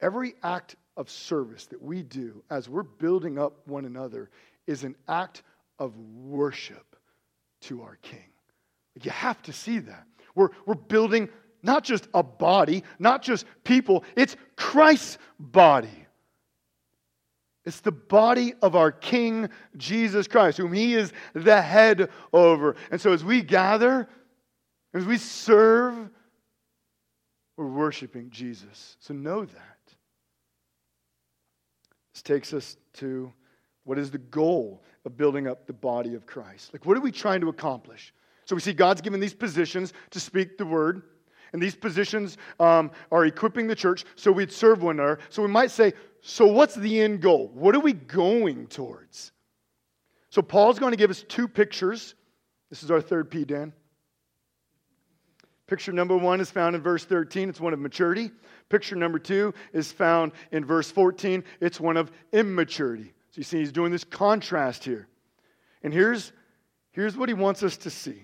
Every 0.02 0.36
act 0.44 0.76
of 0.98 1.10
service 1.10 1.66
that 1.68 1.82
we 1.82 2.04
do 2.04 2.44
as 2.50 2.70
we're 2.70 2.84
building 2.84 3.40
up 3.40 3.68
one 3.68 3.86
another 3.86 4.30
is 4.68 4.84
an 4.84 4.96
act 5.08 5.44
of 5.80 5.98
worship 5.98 6.96
to 7.62 7.82
our 7.82 7.98
King. 8.02 8.20
You 9.02 9.12
have 9.12 9.42
to 9.44 9.54
see 9.54 9.80
that. 9.80 10.06
We're, 10.36 10.50
we're 10.66 10.76
building 10.76 11.30
not 11.62 11.84
just 11.84 12.08
a 12.14 12.22
body, 12.24 12.84
not 13.00 13.22
just 13.22 13.46
people, 13.64 14.04
it's 14.16 14.36
Christ's 14.56 15.18
body. 15.40 16.06
It's 17.66 17.80
the 17.80 17.94
body 17.94 18.54
of 18.62 18.76
our 18.76 18.92
King 18.92 19.50
Jesus 19.78 20.28
Christ, 20.28 20.58
whom 20.58 20.74
He 20.74 20.96
is 20.96 21.14
the 21.34 21.62
head 21.62 22.10
over. 22.34 22.76
And 22.92 23.00
so 23.00 23.14
as 23.14 23.24
we 23.24 23.42
gather, 23.42 24.10
as 24.94 25.06
we 25.06 25.18
serve, 25.18 26.10
we're 27.56 27.68
worshiping 27.68 28.30
Jesus. 28.32 28.98
So 29.00 29.14
know 29.14 29.46
that. 29.46 29.78
This 32.14 32.22
takes 32.22 32.54
us 32.54 32.76
to 32.96 33.32
what 33.84 34.00
is 34.00 34.12
the 34.12 34.18
goal 34.18 34.84
of 35.06 35.18
building 35.18 35.48
up 35.48 35.68
the 35.68 35.74
body 35.74 36.16
of 36.16 36.26
Christ? 36.26 36.74
Like, 36.74 36.86
what 36.86 36.98
are 36.98 37.02
we 37.02 37.12
trying 37.12 37.42
to 37.42 37.50
accomplish? 37.50 38.14
So 38.46 38.56
we 38.56 38.62
see 38.62 38.74
God's 38.74 39.02
given 39.02 39.20
these 39.20 39.34
positions 39.34 39.94
to 40.12 40.20
speak 40.20 40.58
the 40.58 40.66
word. 40.66 41.04
And 41.52 41.62
these 41.62 41.76
positions 41.76 42.38
um, 42.60 42.90
are 43.12 43.26
equipping 43.26 43.68
the 43.68 43.76
church 43.76 44.06
so 44.16 44.32
we'd 44.32 44.52
serve 44.52 44.82
one 44.82 45.00
another. 45.00 45.20
So 45.30 45.44
we 45.44 45.50
might 45.50 45.70
say, 45.70 45.94
so 46.22 46.48
what's 46.48 46.74
the 46.74 47.02
end 47.02 47.22
goal? 47.22 47.52
What 47.54 47.76
are 47.76 47.80
we 47.80 47.94
going 47.94 48.68
towards? 48.68 49.32
So 50.30 50.42
Paul's 50.42 50.80
going 50.80 50.92
to 50.92 50.98
give 50.98 51.12
us 51.12 51.24
two 51.28 51.48
pictures. 51.48 52.16
This 52.72 52.82
is 52.82 52.90
our 52.90 53.02
third 53.02 53.30
P, 53.30 53.46
Dan. 53.46 53.72
Picture 55.68 55.92
number 55.92 56.18
one 56.18 56.42
is 56.42 56.50
found 56.50 56.76
in 56.76 56.82
verse 56.82 57.06
13. 57.06 57.50
It's 57.50 57.62
one 57.62 57.74
of 57.74 57.80
maturity. 57.80 58.32
Picture 58.70 58.96
number 58.96 59.20
two 59.20 59.54
is 59.74 59.92
found 59.92 60.32
in 60.52 60.66
verse 60.66 60.90
14. 60.90 61.44
It's 61.62 61.80
one 61.80 61.98
of 61.98 62.12
immaturity. 62.32 63.13
So 63.34 63.40
you 63.40 63.44
see, 63.44 63.58
he's 63.58 63.72
doing 63.72 63.92
this 63.92 64.04
contrast 64.04 64.84
here. 64.84 65.08
And 65.82 65.92
here's, 65.92 66.32
here's 66.92 67.18
what 67.18 67.30
he 67.30 67.34
wants 67.34 67.64
us 67.64 67.78
to 67.78 67.90
see. 67.90 68.24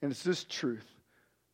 And 0.00 0.12
it's 0.12 0.22
this 0.22 0.44
truth 0.44 0.86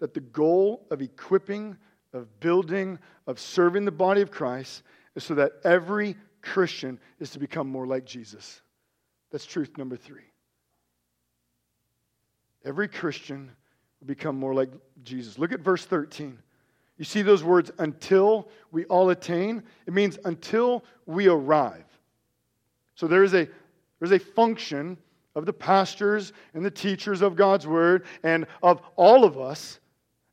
that 0.01 0.13
the 0.13 0.21
goal 0.21 0.87
of 0.91 1.01
equipping, 1.01 1.79
of 2.13 2.41
building, 2.41 2.99
of 3.27 3.41
serving 3.41 3.87
the 3.87 3.91
body 3.91 4.21
of 4.21 4.31
Christ 4.31 4.83
is 5.15 5.25
so 5.25 5.35
that 5.37 5.53
every 5.65 6.15
Christian 6.43 7.01
is 7.21 7.31
to 7.31 7.39
become 7.39 7.71
more 7.71 7.87
like 7.87 8.05
Jesus. 8.05 8.61
That's 9.31 9.47
truth 9.47 9.79
number 9.79 9.97
three. 9.97 10.21
Every 12.67 12.87
Christian 12.87 13.51
will 14.01 14.09
become 14.09 14.39
more 14.39 14.53
like 14.53 14.69
Jesus. 15.05 15.39
Look 15.39 15.53
at 15.53 15.61
verse 15.61 15.87
13. 15.87 16.39
You 16.99 17.07
see 17.07 17.23
those 17.23 17.43
words, 17.43 17.71
until 17.79 18.51
we 18.73 18.85
all 18.85 19.09
attain? 19.09 19.63
It 19.87 19.95
means 19.95 20.19
until 20.27 20.85
we 21.07 21.29
arrive. 21.29 21.85
So 22.95 23.07
there 23.07 23.23
is 23.25 23.35
a, 23.35 23.49
there's 23.99 24.13
a 24.13 24.19
function 24.19 24.97
of 25.35 25.47
the 25.47 25.53
pastors 25.53 26.33
and 26.55 26.65
the 26.65 26.71
teachers 26.71 27.23
of 27.23 27.37
God's 27.37 27.67
word 27.67 28.07
and 28.23 28.47
of 28.63 28.81
all 28.97 29.25
of 29.25 29.39
us 29.39 29.81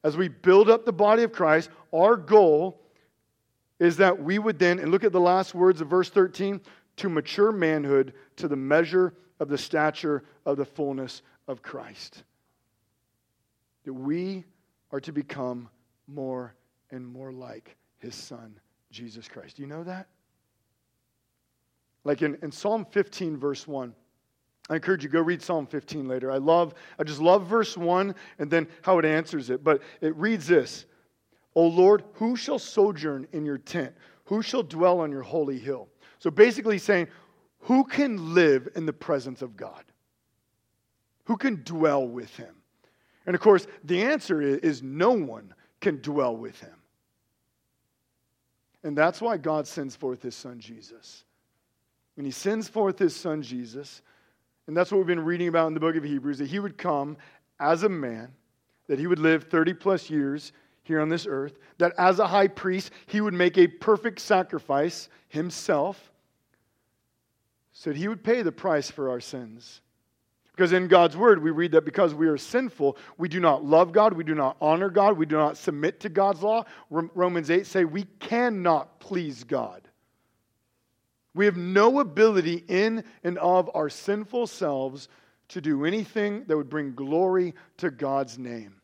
as 0.03 0.17
we 0.17 0.27
build 0.27 0.69
up 0.69 0.85
the 0.85 0.93
body 0.93 1.23
of 1.23 1.31
Christ, 1.31 1.69
our 1.93 2.15
goal 2.15 2.81
is 3.79 3.97
that 3.97 4.21
we 4.21 4.39
would 4.39 4.59
then, 4.59 4.79
and 4.79 4.91
look 4.91 5.03
at 5.03 5.11
the 5.11 5.19
last 5.19 5.53
words 5.53 5.81
of 5.81 5.87
verse 5.87 6.09
13, 6.09 6.61
to 6.97 7.09
mature 7.09 7.51
manhood 7.51 8.13
to 8.37 8.47
the 8.47 8.55
measure 8.55 9.13
of 9.39 9.49
the 9.49 9.57
stature 9.57 10.23
of 10.45 10.57
the 10.57 10.65
fullness 10.65 11.21
of 11.47 11.61
Christ. 11.61 12.23
That 13.85 13.93
we 13.93 14.45
are 14.91 14.99
to 14.99 15.11
become 15.11 15.69
more 16.07 16.53
and 16.91 17.05
more 17.05 17.31
like 17.31 17.75
his 17.97 18.15
son, 18.15 18.59
Jesus 18.91 19.27
Christ. 19.27 19.57
Do 19.57 19.63
you 19.63 19.67
know 19.67 19.83
that? 19.83 20.07
Like 22.03 22.21
in, 22.21 22.37
in 22.41 22.51
Psalm 22.51 22.85
15, 22.89 23.37
verse 23.37 23.67
1, 23.67 23.93
I 24.69 24.75
encourage 24.75 25.03
you 25.03 25.09
go 25.09 25.21
read 25.21 25.41
Psalm 25.41 25.67
15 25.67 26.07
later. 26.07 26.31
I 26.31 26.37
love, 26.37 26.73
I 26.97 27.03
just 27.03 27.19
love 27.19 27.45
verse 27.45 27.75
1 27.75 28.15
and 28.39 28.49
then 28.49 28.67
how 28.81 28.99
it 28.99 29.05
answers 29.05 29.49
it. 29.49 29.63
But 29.63 29.81
it 29.99 30.15
reads 30.15 30.47
this 30.47 30.85
O 31.55 31.67
Lord, 31.67 32.03
who 32.13 32.35
shall 32.35 32.59
sojourn 32.59 33.27
in 33.33 33.45
your 33.45 33.57
tent? 33.57 33.93
Who 34.25 34.41
shall 34.41 34.63
dwell 34.63 34.99
on 35.01 35.11
your 35.11 35.23
holy 35.23 35.59
hill? 35.59 35.89
So 36.19 36.31
basically 36.31 36.77
saying, 36.77 37.07
who 37.61 37.83
can 37.83 38.33
live 38.33 38.69
in 38.75 38.85
the 38.85 38.93
presence 38.93 39.41
of 39.41 39.57
God? 39.57 39.83
Who 41.25 41.37
can 41.37 41.61
dwell 41.63 42.07
with 42.07 42.35
him? 42.35 42.55
And 43.25 43.35
of 43.35 43.41
course, 43.41 43.67
the 43.83 44.01
answer 44.03 44.41
is, 44.41 44.57
is 44.59 44.83
no 44.83 45.11
one 45.11 45.53
can 45.79 46.01
dwell 46.01 46.35
with 46.35 46.59
him. 46.59 46.75
And 48.83 48.97
that's 48.97 49.21
why 49.21 49.37
God 49.37 49.67
sends 49.67 49.95
forth 49.95 50.23
his 50.23 50.35
son 50.35 50.59
Jesus. 50.59 51.23
And 52.17 52.25
he 52.25 52.31
sends 52.31 52.67
forth 52.67 52.99
his 52.99 53.15
son 53.15 53.41
Jesus 53.41 54.01
and 54.67 54.77
that's 54.77 54.91
what 54.91 54.99
we've 54.99 55.07
been 55.07 55.25
reading 55.25 55.47
about 55.47 55.67
in 55.67 55.73
the 55.73 55.79
book 55.79 55.95
of 55.95 56.03
Hebrews 56.05 56.37
that 56.37 56.47
he 56.47 56.59
would 56.59 56.77
come 56.77 57.17
as 57.59 57.83
a 57.83 57.89
man, 57.89 58.31
that 58.87 58.99
he 58.99 59.05
would 59.07 59.19
live 59.19 59.43
30 59.43 59.73
plus 59.73 60.09
years 60.09 60.53
here 60.83 61.01
on 61.01 61.09
this 61.09 61.27
earth, 61.27 61.57
that 61.77 61.93
as 61.97 62.19
a 62.19 62.27
high 62.27 62.47
priest, 62.47 62.91
he 63.05 63.21
would 63.21 63.33
make 63.33 63.57
a 63.57 63.67
perfect 63.67 64.19
sacrifice 64.19 65.09
himself, 65.27 66.11
so 67.73 67.89
that 67.89 67.97
he 67.97 68.07
would 68.07 68.23
pay 68.23 68.41
the 68.41 68.51
price 68.51 68.89
for 68.89 69.09
our 69.09 69.19
sins. 69.19 69.81
Because 70.55 70.73
in 70.73 70.87
God's 70.87 71.17
word, 71.17 71.43
we 71.43 71.51
read 71.51 71.71
that 71.71 71.85
because 71.85 72.13
we 72.13 72.27
are 72.27 72.37
sinful, 72.37 72.97
we 73.17 73.27
do 73.27 73.39
not 73.39 73.65
love 73.65 73.91
God, 73.91 74.13
we 74.13 74.23
do 74.23 74.35
not 74.35 74.57
honor 74.61 74.89
God, 74.89 75.17
we 75.17 75.25
do 75.25 75.37
not 75.37 75.57
submit 75.57 75.99
to 76.01 76.07
God's 76.09 76.43
law. 76.43 76.65
Romans 76.89 77.49
8 77.49 77.65
say 77.65 77.85
we 77.85 78.03
cannot 78.19 78.99
please 78.99 79.43
God. 79.43 79.81
We 81.33 81.45
have 81.45 81.57
no 81.57 81.99
ability 81.99 82.63
in 82.67 83.03
and 83.23 83.37
of 83.37 83.69
our 83.73 83.89
sinful 83.89 84.47
selves 84.47 85.07
to 85.49 85.61
do 85.61 85.85
anything 85.85 86.45
that 86.45 86.57
would 86.57 86.69
bring 86.69 86.93
glory 86.93 87.53
to 87.77 87.91
God's 87.91 88.37
name. 88.37 88.75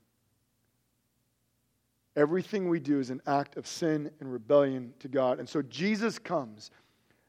Everything 2.16 2.68
we 2.68 2.80
do 2.80 3.00
is 3.00 3.10
an 3.10 3.22
act 3.28 3.58
of 3.58 3.68
sin 3.68 4.10
and 4.20 4.32
rebellion 4.32 4.94
to 5.00 5.08
God. 5.08 5.40
And 5.40 5.48
so 5.48 5.62
Jesus 5.62 6.18
comes 6.18 6.72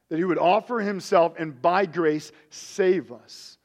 that 0.09 0.17
he 0.17 0.25
would 0.25 0.39
offer 0.39 0.81
himself 0.81 1.35
and 1.39 1.61
by 1.61 1.85
grace 1.85 2.33
save 2.51 3.13
us, 3.13 3.59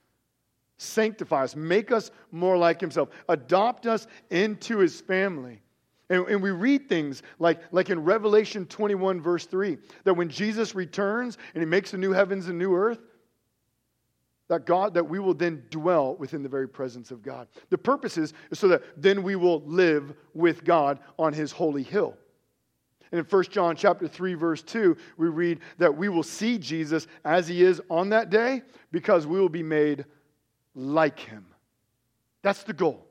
sanctify 0.77 1.43
us, 1.43 1.55
make 1.55 1.91
us 1.91 2.11
more 2.31 2.57
like 2.57 2.81
himself, 2.81 3.09
adopt 3.29 3.85
us 3.85 4.05
into 4.29 4.79
his 4.79 4.99
family. 4.99 5.61
And, 6.09 6.27
and, 6.27 6.43
we 6.43 6.51
read 6.51 6.89
things 6.89 7.23
like, 7.39 7.61
like 7.71 7.89
in 7.89 8.03
Revelation 8.03 8.65
21, 8.65 9.21
verse 9.21 9.45
3, 9.45 9.77
that 10.03 10.13
when 10.13 10.29
Jesus 10.29 10.75
returns 10.75 11.37
and 11.53 11.61
he 11.61 11.65
makes 11.65 11.93
a 11.93 11.97
new 11.97 12.11
heavens 12.11 12.49
and 12.49 12.59
new 12.59 12.75
earth, 12.75 12.99
that 14.49 14.65
God, 14.65 14.93
that 14.95 15.07
we 15.07 15.19
will 15.19 15.33
then 15.33 15.63
dwell 15.69 16.15
within 16.15 16.43
the 16.43 16.49
very 16.49 16.67
presence 16.67 17.09
of 17.11 17.23
God. 17.23 17.47
The 17.69 17.77
purpose 17.77 18.17
is 18.17 18.33
so 18.51 18.67
that 18.67 18.83
then 18.97 19.23
we 19.23 19.35
will 19.35 19.61
live 19.61 20.13
with 20.33 20.63
God 20.63 20.99
on 21.17 21.33
his 21.33 21.51
holy 21.51 21.83
hill. 21.83 22.17
And 23.11 23.19
in 23.19 23.25
1 23.25 23.43
John 23.45 23.75
chapter 23.75 24.07
3, 24.07 24.33
verse 24.33 24.61
2, 24.63 24.97
we 25.17 25.27
read 25.29 25.59
that 25.77 25.95
we 25.95 26.09
will 26.09 26.23
see 26.23 26.57
Jesus 26.57 27.07
as 27.23 27.47
he 27.47 27.63
is 27.63 27.81
on 27.89 28.09
that 28.09 28.29
day 28.29 28.63
because 28.91 29.25
we 29.25 29.39
will 29.39 29.49
be 29.49 29.63
made 29.63 30.05
like 30.75 31.19
him. 31.19 31.45
That's 32.41 32.63
the 32.63 32.73
goal. 32.73 33.07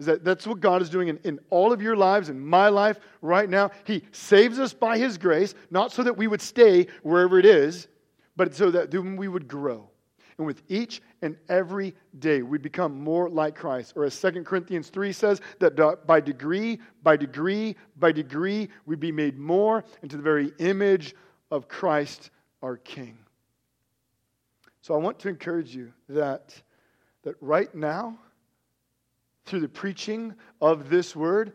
Is 0.00 0.06
that 0.06 0.24
that's 0.24 0.46
what 0.46 0.60
God 0.60 0.80
is 0.80 0.88
doing 0.88 1.08
in, 1.08 1.20
in 1.24 1.38
all 1.50 1.72
of 1.72 1.82
your 1.82 1.94
lives, 1.94 2.30
in 2.30 2.40
my 2.40 2.70
life 2.70 2.98
right 3.20 3.48
now. 3.48 3.70
He 3.84 4.02
saves 4.12 4.58
us 4.58 4.72
by 4.72 4.96
His 4.96 5.18
grace, 5.18 5.54
not 5.70 5.92
so 5.92 6.02
that 6.02 6.16
we 6.16 6.26
would 6.26 6.40
stay 6.40 6.86
wherever 7.02 7.38
it 7.38 7.44
is, 7.44 7.86
but 8.34 8.54
so 8.54 8.70
that 8.70 8.92
we 8.92 9.28
would 9.28 9.46
grow. 9.46 9.90
And 10.38 10.46
with 10.46 10.62
each 10.68 11.02
and 11.20 11.36
every 11.50 11.94
day, 12.18 12.40
we 12.40 12.56
become 12.56 12.98
more 12.98 13.28
like 13.28 13.54
Christ. 13.54 13.92
Or 13.94 14.04
as 14.04 14.18
2 14.18 14.42
Corinthians 14.42 14.88
3 14.88 15.12
says, 15.12 15.42
that 15.58 16.06
by 16.06 16.18
degree, 16.18 16.80
by 17.02 17.18
degree, 17.18 17.76
by 17.98 18.10
degree, 18.10 18.70
we 18.86 18.96
be 18.96 19.12
made 19.12 19.38
more 19.38 19.84
into 20.02 20.16
the 20.16 20.22
very 20.22 20.50
image 20.58 21.14
of 21.50 21.68
Christ 21.68 22.30
our 22.62 22.78
King. 22.78 23.18
So 24.80 24.94
I 24.94 24.96
want 24.96 25.18
to 25.18 25.28
encourage 25.28 25.76
you 25.76 25.92
that, 26.08 26.54
that 27.22 27.34
right 27.42 27.72
now, 27.74 28.18
through 29.46 29.60
the 29.60 29.68
preaching 29.68 30.34
of 30.60 30.88
this 30.88 31.16
word, 31.16 31.52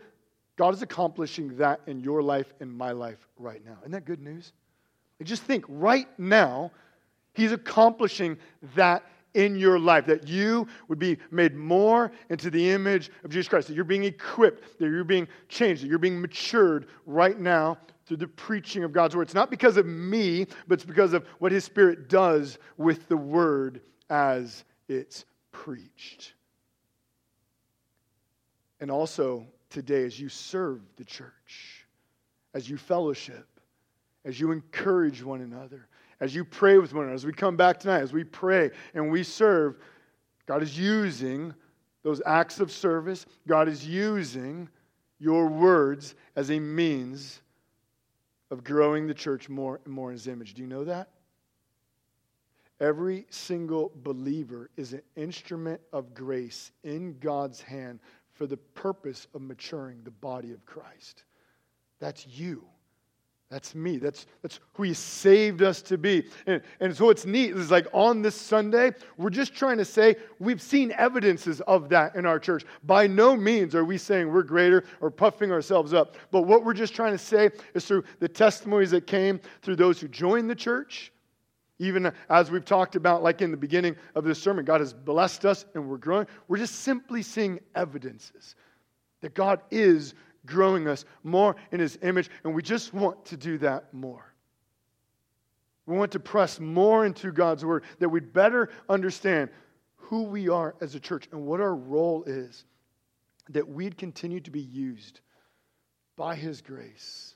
God 0.58 0.74
is 0.74 0.82
accomplishing 0.82 1.58
that 1.58 1.82
in 1.88 2.00
your 2.00 2.22
life 2.22 2.54
and 2.60 2.72
my 2.72 2.92
life 2.92 3.28
right 3.38 3.64
now. 3.66 3.78
Isn't 3.82 3.92
that 3.92 4.06
good 4.06 4.22
news? 4.22 4.54
Like 5.20 5.28
just 5.28 5.44
think, 5.44 5.66
right 5.68 6.08
now, 6.18 6.72
He's 7.34 7.52
accomplishing 7.52 8.38
that 8.76 9.04
in 9.34 9.58
your 9.58 9.78
life, 9.78 10.06
that 10.06 10.28
you 10.28 10.66
would 10.88 10.98
be 10.98 11.18
made 11.30 11.54
more 11.54 12.12
into 12.30 12.50
the 12.50 12.72
image 12.72 13.12
of 13.26 13.30
Jesus 13.30 13.50
Christ, 13.50 13.68
that 13.68 13.74
you're 13.74 13.84
being 13.84 14.06
equipped, 14.06 14.80
that 14.80 14.86
you're 14.86 15.04
being 15.04 15.28
changed, 15.50 15.84
that 15.84 15.88
you're 15.88 16.00
being 16.00 16.20
matured 16.20 16.88
right 17.06 17.38
now 17.38 17.78
through 18.06 18.18
the 18.18 18.28
preaching 18.28 18.86
of 18.86 18.94
God's 18.94 19.16
word. 19.16 19.24
It's 19.24 19.34
not 19.34 19.50
because 19.52 19.76
of 19.76 19.86
me, 19.86 20.48
but 20.68 20.76
it's 20.76 20.86
because 20.86 21.12
of 21.12 21.26
what 21.40 21.52
His 21.52 21.66
Spirit 21.66 22.08
does 22.08 22.58
with 22.78 23.10
the 23.10 23.18
word 23.18 23.82
as 24.10 24.64
it's 24.88 25.26
preached. 25.52 26.34
And 28.80 28.92
also 28.92 29.46
today, 29.70 30.04
as 30.04 30.20
you 30.20 30.30
serve 30.30 30.82
the 30.98 31.06
church, 31.06 31.86
as 32.54 32.70
you 32.70 32.78
fellowship, 32.78 33.48
as 34.24 34.40
you 34.40 34.52
encourage 34.52 35.24
one 35.24 35.42
another, 35.42 35.88
as 36.20 36.34
you 36.34 36.44
pray 36.44 36.78
with 36.78 36.94
one 36.94 37.04
another, 37.04 37.16
as 37.16 37.26
we 37.26 37.34
come 37.34 37.56
back 37.56 37.80
tonight, 37.80 38.02
as 38.02 38.14
we 38.14 38.24
pray 38.24 38.72
and 38.94 39.12
we 39.12 39.24
serve, 39.24 39.78
God 40.46 40.64
is 40.64 40.78
using 40.78 41.54
those 42.04 42.22
acts 42.26 42.60
of 42.60 42.72
service. 42.72 43.26
God 43.48 43.68
is 43.68 43.86
using 43.86 44.70
your 45.20 45.48
words 45.48 46.16
as 46.36 46.52
a 46.52 46.60
means 46.60 47.42
of 48.52 48.64
growing 48.64 49.08
the 49.08 49.14
church 49.14 49.50
more 49.50 49.82
and 49.86 49.94
more 49.94 50.10
in 50.10 50.14
His 50.14 50.28
image. 50.28 50.54
Do 50.54 50.62
you 50.62 50.68
know 50.68 50.84
that? 50.84 51.10
Every 52.80 53.26
single 53.30 53.92
believer 54.04 54.70
is 54.76 54.94
an 54.94 55.02
instrument 55.16 55.82
of 55.94 56.14
grace 56.14 56.72
in 56.84 57.18
God's 57.20 57.62
hand 57.62 58.00
for 58.36 58.46
the 58.46 58.58
purpose 58.58 59.28
of 59.34 59.42
maturing 59.42 60.02
the 60.04 60.12
body 60.12 60.52
of 60.52 60.66
Christ. 60.66 61.24
That's 62.00 62.28
you. 62.28 62.66
That's 63.50 63.76
me. 63.76 63.98
That's, 63.98 64.26
that's 64.42 64.60
who 64.74 64.84
He 64.84 64.94
saved 64.94 65.62
us 65.62 65.82
to 65.84 65.98
be. 65.98 66.26
And, 66.48 66.62
and 66.80 66.96
so 66.96 67.10
it's 67.10 67.26
neat. 67.26 67.56
It's 67.56 67.72
like 67.72 67.88
on 67.94 68.22
this 68.22 68.36
Sunday, 68.36 68.92
we're 69.18 69.30
just 69.30 69.54
trying 69.56 69.78
to 69.78 69.86
say 69.86 70.16
we've 70.40 70.62
seen 70.62 70.92
evidences 70.98 71.62
of 71.62 71.88
that 71.90 72.16
in 72.16 72.26
our 72.26 72.40
church. 72.40 72.66
By 72.84 73.08
no 73.08 73.36
means 73.36 73.76
are 73.76 73.86
we 73.86 73.98
saying 73.98 74.32
we're 74.32 74.44
greater 74.44 74.84
or 75.00 75.12
puffing 75.12 75.52
ourselves 75.52 75.94
up. 75.94 76.16
But 76.32 76.42
what 76.42 76.66
we're 76.66 76.74
just 76.74 76.96
trying 76.96 77.14
to 77.14 77.18
say 77.20 77.52
is 77.76 77.86
through 77.86 78.04
the 78.20 78.28
testimonies 78.28 78.92
that 78.92 79.08
came 79.08 79.40
through 79.62 79.76
those 79.78 80.02
who 80.02 80.08
joined 80.08 80.50
the 80.50 80.56
church, 80.56 81.14
even 81.80 82.12
as 82.30 82.50
we've 82.50 82.66
talked 82.66 82.96
about, 82.96 83.22
like 83.22 83.42
in 83.42 83.52
the 83.52 83.58
beginning 83.58 83.96
of 84.16 84.24
this 84.24 84.42
sermon, 84.42 84.64
God 84.64 84.80
has 84.80 84.94
blessed 84.94 85.46
us 85.46 85.66
and 85.74 85.90
we're 85.90 85.98
growing. 85.98 86.28
We're 86.48 86.58
just 86.58 86.76
simply 86.76 87.22
seeing 87.22 87.60
evidences 87.76 88.56
that 89.22 89.34
God 89.34 89.62
is 89.72 90.14
growing 90.46 90.88
us 90.88 91.06
more 91.24 91.56
in 91.72 91.80
His 91.80 91.98
image, 92.02 92.30
and 92.44 92.54
we 92.54 92.62
just 92.62 92.94
want 92.94 93.26
to 93.26 93.38
do 93.38 93.58
that 93.58 93.94
more. 93.94 94.34
We 95.86 95.98
want 95.98 96.12
to 96.14 96.20
press 96.20 96.60
more 96.60 97.06
into 97.06 97.32
God's 97.32 97.66
Word, 97.66 97.84
that 98.00 98.10
we'd 98.10 98.34
better 98.34 98.70
understand 98.88 99.50
who 99.96 100.24
we 100.24 100.50
are 100.50 100.76
as 100.82 100.96
a 100.96 101.00
church 101.00 101.28
and 101.32 101.46
what 101.46 101.60
our 101.60 101.76
role 101.76 102.24
is, 102.26 102.66
that 103.50 103.68
we'd 103.68 103.98
continue 103.98 104.40
to 104.40 104.52
be 104.52 104.62
used 104.62 105.20
by 106.16 106.36
His 106.36 106.62
grace 106.62 107.36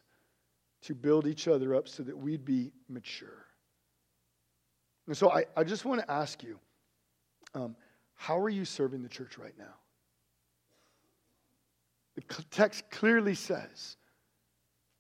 to 0.83 0.95
build 0.95 1.27
each 1.27 1.47
other 1.47 1.75
up 1.75 1.87
so 1.87 2.03
that 2.03 2.17
we'd 2.17 2.45
be 2.45 2.71
mature. 2.87 3.48
And 5.09 5.17
so 5.17 5.31
I, 5.31 5.45
I 5.57 5.63
just 5.63 5.85
want 5.85 6.01
to 6.01 6.11
ask 6.11 6.43
you 6.43 6.59
um, 7.55 7.75
how 8.13 8.39
are 8.39 8.49
you 8.49 8.63
serving 8.63 9.01
the 9.01 9.09
church 9.09 9.39
right 9.39 9.55
now? 9.57 9.73
The 12.13 12.43
text 12.51 12.91
clearly 12.91 13.33
says 13.33 13.97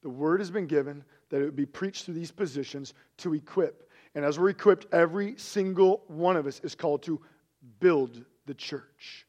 the 0.01 0.09
word 0.09 0.39
has 0.39 0.49
been 0.49 0.65
given 0.65 1.03
that 1.29 1.41
it 1.41 1.45
would 1.45 1.55
be 1.55 1.67
preached 1.67 2.05
through 2.05 2.15
these 2.15 2.31
positions 2.31 2.95
to 3.17 3.35
equip. 3.35 3.87
And 4.15 4.25
as 4.25 4.39
we're 4.39 4.49
equipped, 4.49 4.87
every 4.91 5.35
single 5.37 6.01
one 6.07 6.37
of 6.37 6.47
us 6.47 6.59
is 6.63 6.73
called 6.73 7.03
to 7.03 7.21
build 7.79 8.25
the 8.47 8.55
church. 8.55 9.27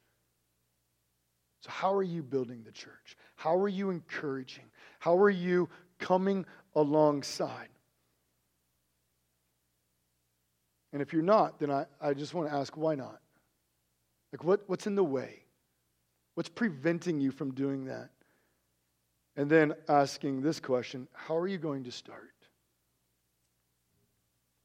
So, 1.60 1.68
how 1.70 1.92
are 1.92 2.02
you 2.02 2.22
building 2.22 2.62
the 2.64 2.72
church? 2.72 3.18
How 3.36 3.54
are 3.54 3.68
you 3.68 3.90
encouraging? 3.90 4.64
How 4.98 5.18
are 5.18 5.28
you 5.28 5.68
coming 5.98 6.46
alongside? 6.74 7.68
And 10.92 11.00
if 11.00 11.12
you're 11.12 11.22
not, 11.22 11.58
then 11.58 11.70
I, 11.70 11.86
I 12.00 12.14
just 12.14 12.34
want 12.34 12.48
to 12.48 12.54
ask 12.54 12.76
why 12.76 12.94
not? 12.94 13.20
Like, 14.32 14.44
what, 14.44 14.62
what's 14.66 14.86
in 14.86 14.94
the 14.94 15.04
way? 15.04 15.40
What's 16.34 16.48
preventing 16.48 17.20
you 17.20 17.30
from 17.30 17.52
doing 17.52 17.86
that? 17.86 18.10
And 19.36 19.50
then 19.50 19.74
asking 19.88 20.42
this 20.42 20.60
question 20.60 21.08
how 21.12 21.36
are 21.36 21.48
you 21.48 21.58
going 21.58 21.84
to 21.84 21.92
start? 21.92 22.34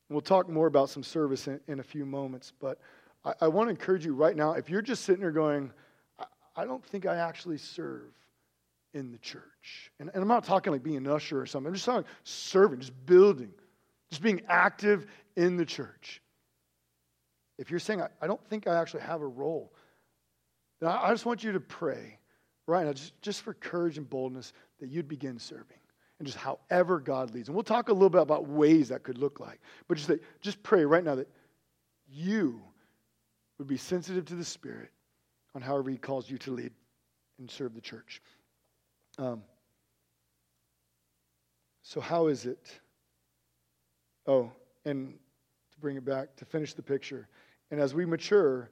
We'll 0.10 0.22
talk 0.22 0.50
more 0.50 0.68
about 0.68 0.90
some 0.90 1.04
service 1.04 1.48
in, 1.48 1.60
in 1.68 1.80
a 1.80 1.84
few 1.84 2.06
moments, 2.06 2.54
but 2.60 2.80
I, 3.24 3.34
I 3.42 3.48
want 3.48 3.68
to 3.68 3.72
encourage 3.72 4.06
you 4.06 4.14
right 4.14 4.36
now 4.36 4.54
if 4.54 4.70
you're 4.70 4.82
just 4.82 5.04
sitting 5.04 5.22
there 5.22 5.32
going, 5.32 5.72
I, 6.20 6.26
I 6.56 6.66
don't 6.66 6.86
think 6.86 7.06
I 7.06 7.16
actually 7.18 7.58
serve 7.58 8.14
in 8.94 9.12
the 9.12 9.18
church. 9.18 9.92
And, 10.00 10.10
and, 10.14 10.22
I'm 10.22 10.28
not 10.28 10.46
talking 10.46 10.72
like 10.72 10.84
being 10.84 10.98
an 10.98 11.08
usher 11.08 11.42
or 11.42 11.46
something, 11.46 11.68
I'm 11.68 11.74
just 11.74 11.86
talking 11.86 12.06
serving, 12.24 12.80
just 12.80 13.06
building, 13.06 13.52
just 14.10 14.22
being 14.22 14.42
active 14.48 15.08
in 15.36 15.58
the 15.58 15.66
church. 15.66 16.22
If 17.58 17.72
you're 17.72 17.80
saying, 17.80 18.02
I, 18.22 18.28
don't 18.28 18.44
think 18.50 18.68
I 18.68 18.76
actually 18.76 19.04
have 19.04 19.22
a 19.22 19.28
role, 19.28 19.74
then 20.80 20.90
I, 20.90 21.08
I 21.08 21.12
just 21.12 21.26
want 21.26 21.44
you 21.44 21.54
to 21.54 21.60
pray 21.60 22.20
right 22.68 22.86
now, 22.86 22.94
just, 22.94 23.20
just 23.22 23.42
for 23.42 23.54
courage 23.54 23.98
and 23.98 24.10
boldness, 24.10 24.54
that 24.80 24.90
you'd 24.90 25.08
begin 25.08 25.40
serving 25.40 25.78
and 26.20 26.28
just 26.28 26.38
however 26.38 27.00
God 27.00 27.34
leads. 27.34 27.48
And 27.48 27.56
we'll 27.56 27.64
talk 27.64 27.90
a 27.90 27.94
little 27.94 28.10
bit 28.10 28.22
about 28.22 28.48
ways 28.48 28.90
that 28.90 29.04
could 29.04 29.18
look 29.18 29.40
like. 29.40 29.60
But 29.88 29.96
just, 29.98 30.08
that, 30.08 30.24
just 30.42 30.62
pray 30.64 30.86
right 30.86 31.04
now 31.04 31.16
that 31.16 31.30
you 32.10 32.62
would 33.58 33.68
be 33.68 33.78
sensitive 33.78 34.26
to 34.26 34.36
the 34.36 34.46
Spirit 34.46 34.92
on 35.54 35.62
however 35.62 35.90
He 35.90 35.98
calls 35.98 36.30
you 36.30 36.38
to 36.40 36.52
lead 36.52 36.72
and 37.40 37.50
serve 37.50 37.74
the 37.74 37.82
church. 37.82 38.22
Um, 39.18 39.44
so, 41.82 42.02
how 42.02 42.28
is 42.28 42.46
it? 42.46 42.68
Oh, 44.28 44.52
and 44.86 45.14
to 45.76 45.82
bring 45.82 45.98
it 45.98 46.06
back, 46.06 46.36
to 46.38 46.46
finish 46.46 46.74
the 46.74 46.82
picture. 46.82 47.28
And 47.72 47.80
as 47.80 47.94
we 47.94 48.06
mature, 48.06 48.70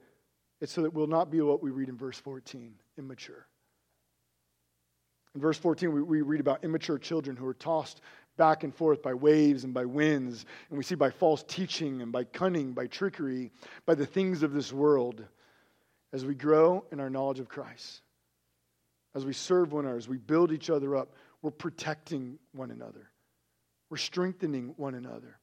it's 0.61 0.71
so 0.71 0.81
that 0.81 0.93
we'll 0.93 1.07
not 1.07 1.29
be 1.29 1.41
what 1.41 1.61
we 1.61 1.71
read 1.71 1.89
in 1.89 1.97
verse 1.97 2.17
14 2.17 2.73
immature. 2.97 3.47
In 5.35 5.41
verse 5.41 5.57
14, 5.57 5.91
we, 5.91 6.01
we 6.01 6.21
read 6.21 6.39
about 6.39 6.63
immature 6.63 6.97
children 6.97 7.35
who 7.35 7.47
are 7.47 7.55
tossed 7.55 8.01
back 8.37 8.63
and 8.63 8.73
forth 8.73 9.01
by 9.01 9.13
waves 9.13 9.63
and 9.63 9.73
by 9.73 9.85
winds. 9.85 10.45
And 10.69 10.77
we 10.77 10.83
see 10.83 10.95
by 10.95 11.09
false 11.09 11.43
teaching 11.43 12.01
and 12.01 12.11
by 12.11 12.23
cunning, 12.23 12.73
by 12.73 12.87
trickery, 12.87 13.51
by 13.85 13.95
the 13.95 14.05
things 14.05 14.43
of 14.43 14.53
this 14.53 14.71
world. 14.71 15.23
As 16.11 16.25
we 16.25 16.35
grow 16.35 16.85
in 16.91 16.99
our 16.99 17.09
knowledge 17.09 17.39
of 17.39 17.49
Christ, 17.49 18.01
as 19.15 19.25
we 19.25 19.33
serve 19.33 19.73
one 19.73 19.85
another, 19.85 19.97
as 19.97 20.07
we 20.07 20.17
build 20.17 20.51
each 20.51 20.69
other 20.69 20.95
up, 20.95 21.13
we're 21.41 21.51
protecting 21.51 22.37
one 22.51 22.69
another. 22.69 23.09
We're 23.89 23.97
strengthening 23.97 24.73
one 24.77 24.95
another 24.95 25.37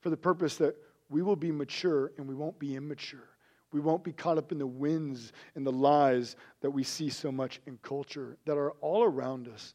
for 0.00 0.10
the 0.10 0.16
purpose 0.16 0.56
that 0.56 0.76
we 1.10 1.22
will 1.22 1.36
be 1.36 1.52
mature 1.52 2.12
and 2.16 2.26
we 2.26 2.34
won't 2.34 2.58
be 2.58 2.76
immature. 2.76 3.28
We 3.72 3.80
won't 3.80 4.02
be 4.02 4.12
caught 4.12 4.38
up 4.38 4.52
in 4.52 4.58
the 4.58 4.66
winds 4.66 5.32
and 5.54 5.66
the 5.66 5.72
lies 5.72 6.36
that 6.60 6.70
we 6.70 6.82
see 6.82 7.10
so 7.10 7.30
much 7.30 7.60
in 7.66 7.78
culture 7.82 8.36
that 8.46 8.56
are 8.56 8.72
all 8.80 9.04
around 9.04 9.48
us. 9.48 9.74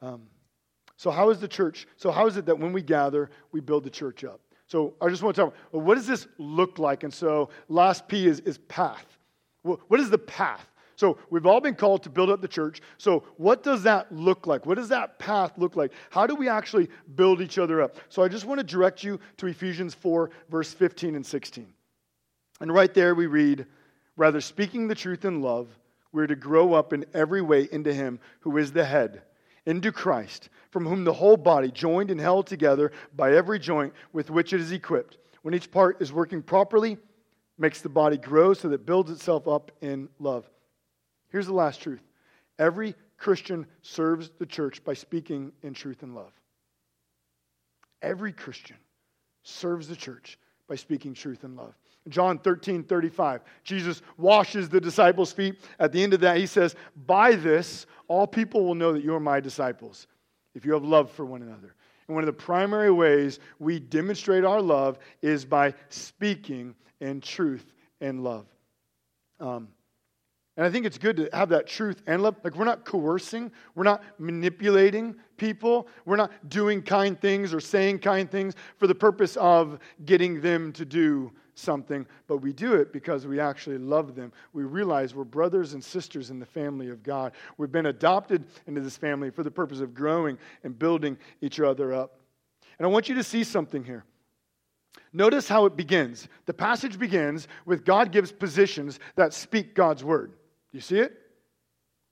Um, 0.00 0.22
so, 0.96 1.10
how 1.10 1.30
is 1.30 1.40
the 1.40 1.48
church? 1.48 1.86
So, 1.96 2.10
how 2.10 2.26
is 2.26 2.36
it 2.36 2.46
that 2.46 2.58
when 2.58 2.72
we 2.72 2.82
gather, 2.82 3.30
we 3.50 3.60
build 3.60 3.84
the 3.84 3.90
church 3.90 4.24
up? 4.24 4.40
So, 4.66 4.94
I 5.00 5.08
just 5.08 5.22
want 5.22 5.36
to 5.36 5.42
talk 5.42 5.54
well, 5.72 5.82
what 5.82 5.96
does 5.96 6.06
this 6.06 6.26
look 6.38 6.78
like? 6.78 7.02
And 7.02 7.12
so, 7.12 7.50
last 7.68 8.08
P 8.08 8.26
is, 8.26 8.40
is 8.40 8.58
path. 8.58 9.06
What 9.62 10.00
is 10.00 10.10
the 10.10 10.18
path? 10.18 10.66
So, 10.96 11.18
we've 11.30 11.46
all 11.46 11.60
been 11.60 11.74
called 11.74 12.02
to 12.04 12.10
build 12.10 12.30
up 12.30 12.40
the 12.40 12.48
church. 12.48 12.80
So, 12.98 13.24
what 13.36 13.62
does 13.62 13.82
that 13.84 14.12
look 14.12 14.46
like? 14.46 14.66
What 14.66 14.76
does 14.76 14.88
that 14.90 15.18
path 15.18 15.52
look 15.56 15.76
like? 15.76 15.92
How 16.10 16.26
do 16.26 16.34
we 16.34 16.48
actually 16.48 16.88
build 17.14 17.40
each 17.40 17.58
other 17.58 17.82
up? 17.82 17.96
So, 18.08 18.22
I 18.22 18.28
just 18.28 18.44
want 18.44 18.58
to 18.58 18.64
direct 18.64 19.02
you 19.02 19.18
to 19.38 19.46
Ephesians 19.46 19.94
4, 19.94 20.30
verse 20.50 20.72
15 20.72 21.14
and 21.14 21.24
16. 21.24 21.72
And 22.60 22.72
right 22.72 22.92
there 22.94 23.14
we 23.14 23.26
read, 23.26 23.66
rather 24.16 24.40
speaking 24.40 24.86
the 24.86 24.94
truth 24.94 25.24
in 25.24 25.40
love, 25.40 25.68
we're 26.12 26.26
to 26.26 26.36
grow 26.36 26.74
up 26.74 26.92
in 26.92 27.06
every 27.14 27.42
way 27.42 27.68
into 27.72 27.92
Him 27.92 28.20
who 28.40 28.56
is 28.58 28.72
the 28.72 28.84
head, 28.84 29.22
into 29.66 29.90
Christ, 29.90 30.50
from 30.70 30.86
whom 30.86 31.04
the 31.04 31.12
whole 31.12 31.36
body, 31.36 31.70
joined 31.70 32.10
and 32.10 32.20
held 32.20 32.46
together 32.46 32.92
by 33.16 33.34
every 33.34 33.58
joint 33.58 33.94
with 34.12 34.30
which 34.30 34.52
it 34.52 34.60
is 34.60 34.72
equipped, 34.72 35.18
when 35.42 35.54
each 35.54 35.70
part 35.70 36.00
is 36.00 36.12
working 36.12 36.42
properly, 36.42 36.98
makes 37.58 37.80
the 37.80 37.88
body 37.88 38.16
grow 38.16 38.54
so 38.54 38.68
that 38.68 38.76
it 38.76 38.86
builds 38.86 39.10
itself 39.10 39.48
up 39.48 39.72
in 39.80 40.08
love. 40.18 40.48
Here's 41.32 41.46
the 41.46 41.54
last 41.54 41.80
truth 41.80 42.02
every 42.58 42.94
Christian 43.16 43.66
serves 43.80 44.30
the 44.38 44.46
church 44.46 44.84
by 44.84 44.94
speaking 44.94 45.52
in 45.62 45.74
truth 45.74 46.02
and 46.02 46.14
love. 46.14 46.32
Every 48.02 48.32
Christian 48.32 48.76
serves 49.42 49.88
the 49.88 49.96
church 49.96 50.38
by 50.68 50.76
speaking 50.76 51.14
truth 51.14 51.44
and 51.44 51.56
love. 51.56 51.74
John 52.08 52.38
13, 52.38 52.82
35. 52.82 53.42
Jesus 53.62 54.02
washes 54.18 54.68
the 54.68 54.80
disciples' 54.80 55.32
feet. 55.32 55.60
At 55.78 55.92
the 55.92 56.02
end 56.02 56.14
of 56.14 56.20
that, 56.20 56.36
he 56.36 56.46
says, 56.46 56.74
By 57.06 57.36
this, 57.36 57.86
all 58.08 58.26
people 58.26 58.64
will 58.64 58.74
know 58.74 58.92
that 58.92 59.04
you 59.04 59.14
are 59.14 59.20
my 59.20 59.38
disciples, 59.38 60.08
if 60.54 60.64
you 60.64 60.72
have 60.72 60.84
love 60.84 61.10
for 61.12 61.24
one 61.24 61.42
another. 61.42 61.76
And 62.08 62.16
one 62.16 62.24
of 62.24 62.26
the 62.26 62.32
primary 62.32 62.90
ways 62.90 63.38
we 63.60 63.78
demonstrate 63.78 64.44
our 64.44 64.60
love 64.60 64.98
is 65.22 65.44
by 65.44 65.74
speaking 65.90 66.74
in 67.00 67.20
truth 67.20 67.72
and 68.00 68.24
love. 68.24 68.46
Um, 69.38 69.68
and 70.56 70.66
I 70.66 70.70
think 70.70 70.84
it's 70.84 70.98
good 70.98 71.16
to 71.16 71.30
have 71.32 71.48
that 71.48 71.66
truth 71.66 72.02
and 72.06 72.22
love. 72.22 72.36
Like, 72.44 72.56
we're 72.56 72.66
not 72.66 72.84
coercing, 72.84 73.50
we're 73.74 73.84
not 73.84 74.04
manipulating 74.18 75.16
people, 75.38 75.88
we're 76.04 76.16
not 76.16 76.48
doing 76.50 76.82
kind 76.82 77.18
things 77.18 77.54
or 77.54 77.60
saying 77.60 78.00
kind 78.00 78.30
things 78.30 78.54
for 78.76 78.86
the 78.86 78.94
purpose 78.94 79.36
of 79.36 79.78
getting 80.04 80.40
them 80.40 80.72
to 80.72 80.84
do 80.84 81.32
something, 81.54 82.06
but 82.26 82.38
we 82.38 82.52
do 82.52 82.74
it 82.74 82.92
because 82.92 83.26
we 83.26 83.40
actually 83.40 83.78
love 83.78 84.14
them. 84.14 84.32
We 84.52 84.64
realize 84.64 85.14
we're 85.14 85.24
brothers 85.24 85.74
and 85.74 85.82
sisters 85.82 86.30
in 86.30 86.38
the 86.38 86.46
family 86.46 86.88
of 86.88 87.02
God. 87.02 87.32
We've 87.56 87.72
been 87.72 87.86
adopted 87.86 88.44
into 88.66 88.80
this 88.80 88.96
family 88.96 89.30
for 89.30 89.42
the 89.42 89.50
purpose 89.50 89.80
of 89.80 89.94
growing 89.94 90.38
and 90.64 90.78
building 90.78 91.16
each 91.40 91.60
other 91.60 91.92
up. 91.92 92.18
And 92.78 92.86
I 92.86 92.90
want 92.90 93.08
you 93.08 93.14
to 93.16 93.22
see 93.22 93.44
something 93.44 93.84
here. 93.84 94.04
Notice 95.12 95.48
how 95.48 95.66
it 95.66 95.76
begins. 95.76 96.28
The 96.46 96.54
passage 96.54 96.98
begins 96.98 97.48
with 97.66 97.84
God 97.84 98.12
gives 98.12 98.32
positions 98.32 98.98
that 99.16 99.34
speak 99.34 99.74
God's 99.74 100.02
word. 100.02 100.32
Do 100.72 100.78
you 100.78 100.80
see 100.80 100.98
it? 100.98 101.16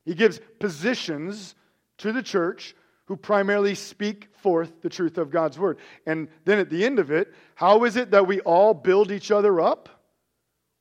He 0.05 0.15
gives 0.15 0.41
positions 0.59 1.55
to 1.99 2.13
the 2.13 2.23
church 2.23 2.75
who 3.07 3.17
primarily 3.17 3.75
speak 3.75 4.29
forth 4.37 4.81
the 4.83 4.89
truth 4.89 5.19
of 5.19 5.31
God's 5.31 5.59
word. 5.59 5.79
And 6.07 6.29
then 6.45 6.59
at 6.59 6.71
the 6.71 6.85
end 6.85 6.99
of 6.99 7.11
it, 7.11 7.35
how 7.55 7.85
is 7.85 7.97
it 7.97 8.13
that 8.13 8.27
we 8.27 8.41
all 8.41 8.73
build 8.73 9.11
each 9.11 9.31
other 9.31 9.61
up? 9.61 9.89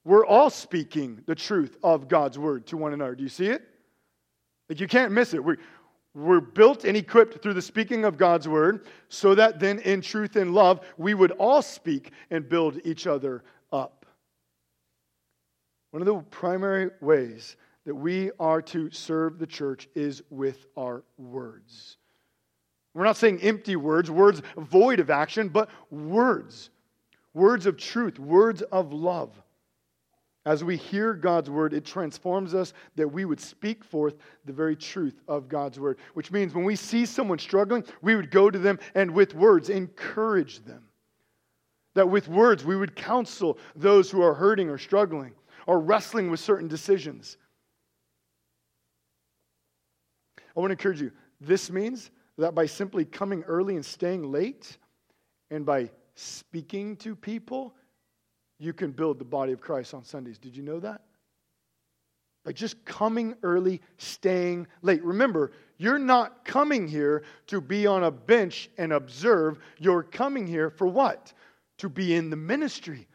We're 0.05 0.25
all 0.25 0.49
speaking 0.49 1.23
the 1.25 1.35
truth 1.35 1.77
of 1.83 2.07
God's 2.07 2.37
word 2.37 2.67
to 2.67 2.77
one 2.77 2.93
another. 2.93 3.15
Do 3.15 3.23
you 3.23 3.29
see 3.29 3.47
it? 3.47 3.63
Like 4.69 4.79
you 4.79 4.87
can't 4.87 5.11
miss 5.11 5.33
it. 5.33 5.43
We're, 5.43 5.57
we're 6.13 6.39
built 6.39 6.85
and 6.85 6.95
equipped 6.95 7.41
through 7.41 7.55
the 7.55 7.61
speaking 7.61 8.05
of 8.05 8.17
God's 8.17 8.47
word 8.47 8.85
so 9.09 9.35
that 9.35 9.59
then 9.59 9.79
in 9.79 10.01
truth 10.01 10.35
and 10.35 10.53
love 10.53 10.81
we 10.97 11.13
would 11.13 11.31
all 11.31 11.61
speak 11.61 12.11
and 12.29 12.47
build 12.47 12.79
each 12.85 13.07
other 13.07 13.43
up. 13.71 14.05
One 15.91 16.01
of 16.01 16.05
the 16.05 16.19
primary 16.29 16.91
ways 17.01 17.57
that 17.85 17.95
we 17.95 18.31
are 18.39 18.61
to 18.61 18.91
serve 18.91 19.39
the 19.39 19.47
church 19.47 19.87
is 19.95 20.21
with 20.29 20.65
our 20.77 21.03
words. 21.17 21.97
We're 22.93 23.05
not 23.05 23.17
saying 23.17 23.41
empty 23.41 23.75
words, 23.75 24.11
words 24.11 24.41
void 24.57 24.99
of 24.99 25.09
action, 25.09 25.49
but 25.49 25.69
words. 25.89 26.69
Words 27.33 27.65
of 27.65 27.77
truth, 27.77 28.19
words 28.19 28.61
of 28.63 28.91
love. 28.91 29.31
As 30.45 30.63
we 30.63 30.77
hear 30.77 31.13
God's 31.13 31.49
word, 31.49 31.73
it 31.73 31.85
transforms 31.85 32.55
us 32.55 32.73
that 32.95 33.07
we 33.07 33.25
would 33.25 33.39
speak 33.39 33.83
forth 33.83 34.15
the 34.45 34.53
very 34.53 34.75
truth 34.75 35.21
of 35.27 35.47
God's 35.47 35.79
word, 35.79 35.99
which 36.13 36.31
means 36.31 36.55
when 36.55 36.65
we 36.65 36.75
see 36.75 37.05
someone 37.05 37.39
struggling, 37.39 37.83
we 38.01 38.15
would 38.15 38.31
go 38.31 38.49
to 38.49 38.57
them 38.57 38.79
and 38.95 39.11
with 39.11 39.35
words 39.35 39.69
encourage 39.69 40.63
them. 40.65 40.83
That 41.93 42.09
with 42.09 42.27
words, 42.27 42.63
we 42.63 42.77
would 42.77 42.95
counsel 42.95 43.57
those 43.75 44.09
who 44.09 44.21
are 44.21 44.33
hurting 44.33 44.69
or 44.69 44.77
struggling 44.77 45.33
or 45.67 45.79
wrestling 45.79 46.31
with 46.31 46.39
certain 46.39 46.67
decisions. 46.67 47.37
I 50.59 50.61
want 50.61 50.71
to 50.71 50.73
encourage 50.73 50.99
you. 50.99 51.13
This 51.39 51.71
means 51.71 52.11
that 52.37 52.53
by 52.53 52.65
simply 52.65 53.05
coming 53.05 53.43
early 53.43 53.75
and 53.75 53.85
staying 53.85 54.29
late, 54.29 54.77
and 55.49 55.65
by 55.65 55.89
speaking 56.15 56.97
to 56.97 57.15
people, 57.15 57.73
you 58.57 58.73
can 58.73 58.91
build 58.91 59.19
the 59.19 59.25
body 59.25 59.53
of 59.53 59.61
Christ 59.61 59.93
on 59.93 60.03
Sundays. 60.03 60.37
Did 60.37 60.57
you 60.57 60.63
know 60.63 60.81
that? 60.81 61.01
By 62.43 62.51
just 62.51 62.83
coming 62.83 63.35
early, 63.41 63.79
staying 63.99 64.67
late. 64.81 65.01
Remember, 65.01 65.53
you're 65.77 65.97
not 65.97 66.43
coming 66.43 66.89
here 66.89 67.23
to 67.47 67.61
be 67.61 67.87
on 67.87 68.03
a 68.03 68.11
bench 68.11 68.69
and 68.77 68.91
observe. 68.91 69.59
You're 69.77 70.03
coming 70.03 70.45
here 70.45 70.69
for 70.69 70.87
what? 70.87 71.31
To 71.77 71.87
be 71.87 72.15
in 72.15 72.29
the 72.29 72.35
ministry. 72.35 73.07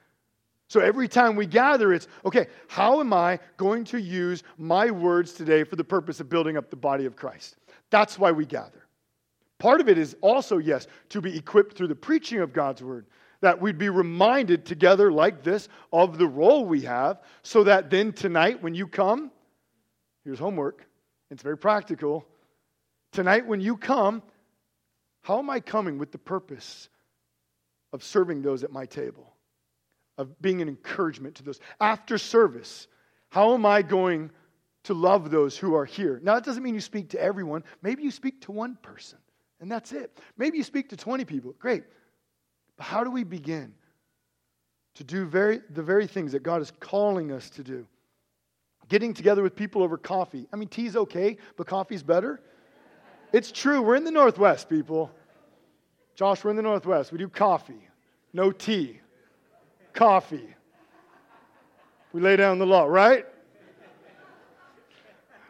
So 0.69 0.81
every 0.81 1.09
time 1.09 1.37
we 1.37 1.47
gather, 1.47 1.93
it's 1.93 2.09
okay, 2.25 2.47
how 2.69 3.01
am 3.01 3.13
I 3.13 3.39
going 3.57 3.85
to 3.85 4.01
use 4.01 4.43
my 4.57 4.91
words 4.91 5.33
today 5.33 5.63
for 5.63 5.77
the 5.77 5.85
purpose 5.85 6.21
of 6.21 6.29
building 6.29 6.57
up 6.57 6.71
the 6.71 6.77
body 6.77 7.05
of 7.05 7.17
Christ? 7.17 7.57
That's 7.91 8.19
why 8.19 8.33
we 8.33 8.47
gather. 8.47 8.87
Part 9.59 9.81
of 9.81 9.89
it 9.89 9.99
is 9.99 10.17
also, 10.21 10.59
yes, 10.59 10.87
to 11.11 11.21
be 11.21 11.37
equipped 11.37 11.77
through 11.77 11.89
the 11.89 11.95
preaching 11.95 12.41
of 12.41 12.53
God's 12.53 12.83
word, 12.83 13.07
that 13.41 13.61
we'd 13.61 13.79
be 13.79 13.91
reminded 13.91 14.65
together 14.65 15.13
like 15.13 15.43
this 15.43 15.69
of 15.93 16.19
the 16.19 16.27
role 16.27 16.65
we 16.65 16.81
have, 16.83 17.21
so 17.43 17.65
that 17.65 17.91
then 17.91 18.13
tonight 18.13 18.63
when 18.63 18.75
you 18.75 18.87
come, 18.89 19.31
here's 20.25 20.39
homework, 20.39 20.87
it's 21.31 21.43
very 21.43 21.59
practical. 21.59 22.27
Tonight 23.13 23.47
when 23.47 23.61
you 23.61 23.77
come, 23.77 24.23
how 25.23 25.39
am 25.39 25.51
I 25.51 25.61
coming 25.61 25.99
with 25.99 26.11
the 26.11 26.19
purpose 26.19 26.89
of 27.93 28.03
serving 28.03 28.43
those 28.43 28.65
at 28.65 28.73
my 28.73 28.87
table, 28.87 29.34
of 30.19 30.41
being 30.41 30.63
an 30.63 30.69
encouragement 30.69 31.37
to 31.37 31.43
those. 31.43 31.61
After 31.81 32.19
service, 32.19 32.87
how 33.31 33.55
am 33.55 33.67
I 33.67 33.83
going 33.83 34.31
to 34.85 34.95
love 34.95 35.31
those 35.31 35.57
who 35.57 35.75
are 35.75 35.85
here? 35.85 36.21
Now, 36.23 36.35
that 36.35 36.45
doesn't 36.45 36.63
mean 36.63 36.75
you 36.75 36.81
speak 36.81 37.11
to 37.11 37.21
everyone. 37.21 37.65
Maybe 37.83 38.03
you 38.03 38.11
speak 38.11 38.43
to 38.43 38.53
one 38.53 38.77
person, 38.83 39.19
and 39.61 39.71
that's 39.71 39.93
it. 39.93 40.17
Maybe 40.37 40.59
you 40.59 40.65
speak 40.65 40.91
to 40.91 40.97
20 40.97 41.25
people. 41.25 41.55
Great. 41.59 41.85
But 42.77 42.85
how 42.85 43.05
do 43.05 43.11
we 43.11 43.25
begin 43.25 43.75
to 44.95 45.05
do 45.05 45.27
very, 45.27 45.61
the 45.71 45.83
very 45.83 46.07
things 46.07 46.33
that 46.33 46.43
God 46.43 46.63
is 46.63 46.73
calling 46.81 47.33
us 47.33 47.51
to 47.51 47.65
do? 47.65 47.87
Getting 48.89 49.15
together 49.15 49.43
with 49.43 49.57
people 49.57 49.83
over 49.83 49.97
coffee. 49.97 50.47
I 50.53 50.57
mean, 50.57 50.69
tea's 50.69 50.95
okay, 50.95 51.39
but 51.57 51.67
coffee's 51.67 52.03
better. 52.03 52.41
It's 53.33 53.51
true. 53.51 53.83
We're 53.83 53.97
in 53.97 54.05
the 54.05 54.13
Northwest, 54.13 54.69
people. 54.69 55.11
Josh, 56.15 56.45
we're 56.45 56.51
in 56.51 56.57
the 56.57 56.63
Northwest. 56.63 57.11
We 57.11 57.19
do 57.19 57.29
coffee, 57.29 57.89
no 58.33 58.53
tea. 58.53 59.01
Coffee. 59.95 60.55
We 62.13 62.21
lay 62.21 62.37
down 62.37 62.59
the 62.59 62.67
law, 62.67 62.85
right? 62.85 63.25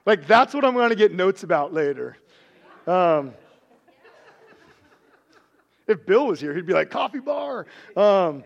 Like, 0.06 0.26
that's 0.26 0.54
what 0.54 0.64
I'm 0.64 0.74
going 0.74 0.90
to 0.90 0.96
get 0.96 1.12
notes 1.12 1.42
about 1.42 1.72
later. 1.72 2.18
Um, 2.86 3.32
if 5.86 6.04
Bill 6.04 6.26
was 6.26 6.40
here, 6.40 6.54
he'd 6.54 6.66
be 6.66 6.74
like, 6.74 6.90
coffee 6.90 7.20
bar. 7.20 7.66
Um, 7.96 8.44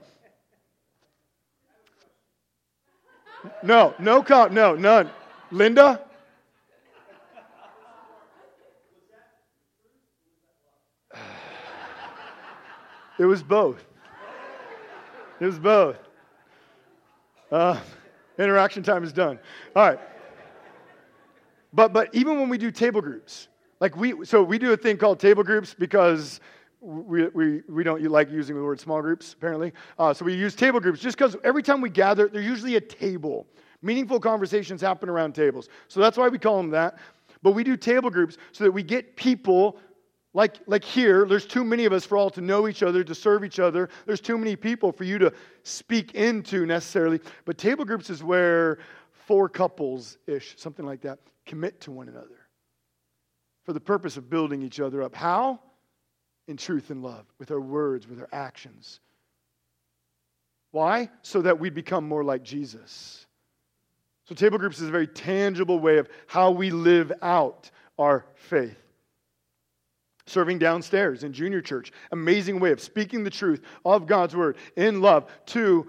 no, 3.62 3.94
no, 3.98 4.22
co- 4.22 4.48
no, 4.48 4.74
none. 4.74 5.10
Linda? 5.50 6.00
It 13.18 13.24
was 13.24 13.42
both. 13.42 13.87
It 15.40 15.46
was 15.46 15.58
both. 15.58 15.98
Uh, 17.50 17.78
interaction 18.38 18.82
time 18.82 19.04
is 19.04 19.12
done. 19.12 19.38
All 19.74 19.88
right. 19.88 20.00
But, 21.72 21.92
but 21.92 22.14
even 22.14 22.38
when 22.38 22.48
we 22.48 22.58
do 22.58 22.70
table 22.70 23.00
groups, 23.00 23.48
like 23.80 23.96
we, 23.96 24.24
so 24.24 24.42
we 24.42 24.58
do 24.58 24.72
a 24.72 24.76
thing 24.76 24.96
called 24.96 25.20
table 25.20 25.44
groups 25.44 25.74
because 25.74 26.40
we, 26.80 27.28
we, 27.28 27.62
we 27.68 27.84
don't 27.84 28.02
like 28.04 28.30
using 28.30 28.56
the 28.56 28.62
word 28.62 28.80
small 28.80 29.00
groups, 29.02 29.32
apparently. 29.32 29.72
Uh, 29.98 30.14
so 30.14 30.24
we 30.24 30.34
use 30.34 30.54
table 30.54 30.80
groups 30.80 31.00
just 31.00 31.16
because 31.16 31.36
every 31.44 31.62
time 31.62 31.80
we 31.80 31.90
gather, 31.90 32.28
there's 32.28 32.46
usually 32.46 32.76
a 32.76 32.80
table. 32.80 33.46
Meaningful 33.82 34.20
conversations 34.20 34.80
happen 34.80 35.08
around 35.08 35.34
tables. 35.34 35.68
So 35.88 36.00
that's 36.00 36.16
why 36.16 36.28
we 36.28 36.38
call 36.38 36.56
them 36.56 36.70
that. 36.70 36.98
But 37.42 37.52
we 37.52 37.62
do 37.62 37.76
table 37.76 38.10
groups 38.10 38.36
so 38.52 38.64
that 38.64 38.72
we 38.72 38.82
get 38.82 39.14
people 39.14 39.78
like, 40.38 40.60
like 40.68 40.84
here, 40.84 41.26
there's 41.26 41.46
too 41.46 41.64
many 41.64 41.84
of 41.84 41.92
us 41.92 42.04
for 42.04 42.16
all 42.16 42.30
to 42.30 42.40
know 42.40 42.68
each 42.68 42.84
other, 42.84 43.02
to 43.02 43.12
serve 43.12 43.44
each 43.44 43.58
other. 43.58 43.88
There's 44.06 44.20
too 44.20 44.38
many 44.38 44.54
people 44.54 44.92
for 44.92 45.02
you 45.02 45.18
to 45.18 45.32
speak 45.64 46.14
into 46.14 46.64
necessarily. 46.64 47.18
But 47.44 47.58
table 47.58 47.84
groups 47.84 48.08
is 48.08 48.22
where 48.22 48.78
four 49.26 49.48
couples 49.48 50.16
ish, 50.28 50.54
something 50.56 50.86
like 50.86 51.00
that, 51.00 51.18
commit 51.44 51.80
to 51.80 51.90
one 51.90 52.08
another 52.08 52.46
for 53.64 53.72
the 53.72 53.80
purpose 53.80 54.16
of 54.16 54.30
building 54.30 54.62
each 54.62 54.78
other 54.78 55.02
up. 55.02 55.12
How? 55.12 55.58
In 56.46 56.56
truth 56.56 56.90
and 56.90 57.02
love, 57.02 57.26
with 57.40 57.50
our 57.50 57.60
words, 57.60 58.06
with 58.06 58.20
our 58.20 58.28
actions. 58.30 59.00
Why? 60.70 61.10
So 61.22 61.42
that 61.42 61.58
we 61.58 61.68
become 61.68 62.06
more 62.06 62.22
like 62.22 62.44
Jesus. 62.44 63.26
So, 64.28 64.36
table 64.36 64.58
groups 64.58 64.80
is 64.80 64.88
a 64.88 64.92
very 64.92 65.08
tangible 65.08 65.80
way 65.80 65.98
of 65.98 66.08
how 66.28 66.52
we 66.52 66.70
live 66.70 67.12
out 67.22 67.72
our 67.98 68.24
faith 68.36 68.87
serving 70.28 70.58
downstairs 70.58 71.24
in 71.24 71.32
junior 71.32 71.60
church. 71.60 71.92
Amazing 72.12 72.60
way 72.60 72.72
of 72.72 72.80
speaking 72.80 73.24
the 73.24 73.30
truth 73.30 73.62
of 73.84 74.06
God's 74.06 74.36
word 74.36 74.56
in 74.76 75.00
love 75.00 75.30
to 75.46 75.86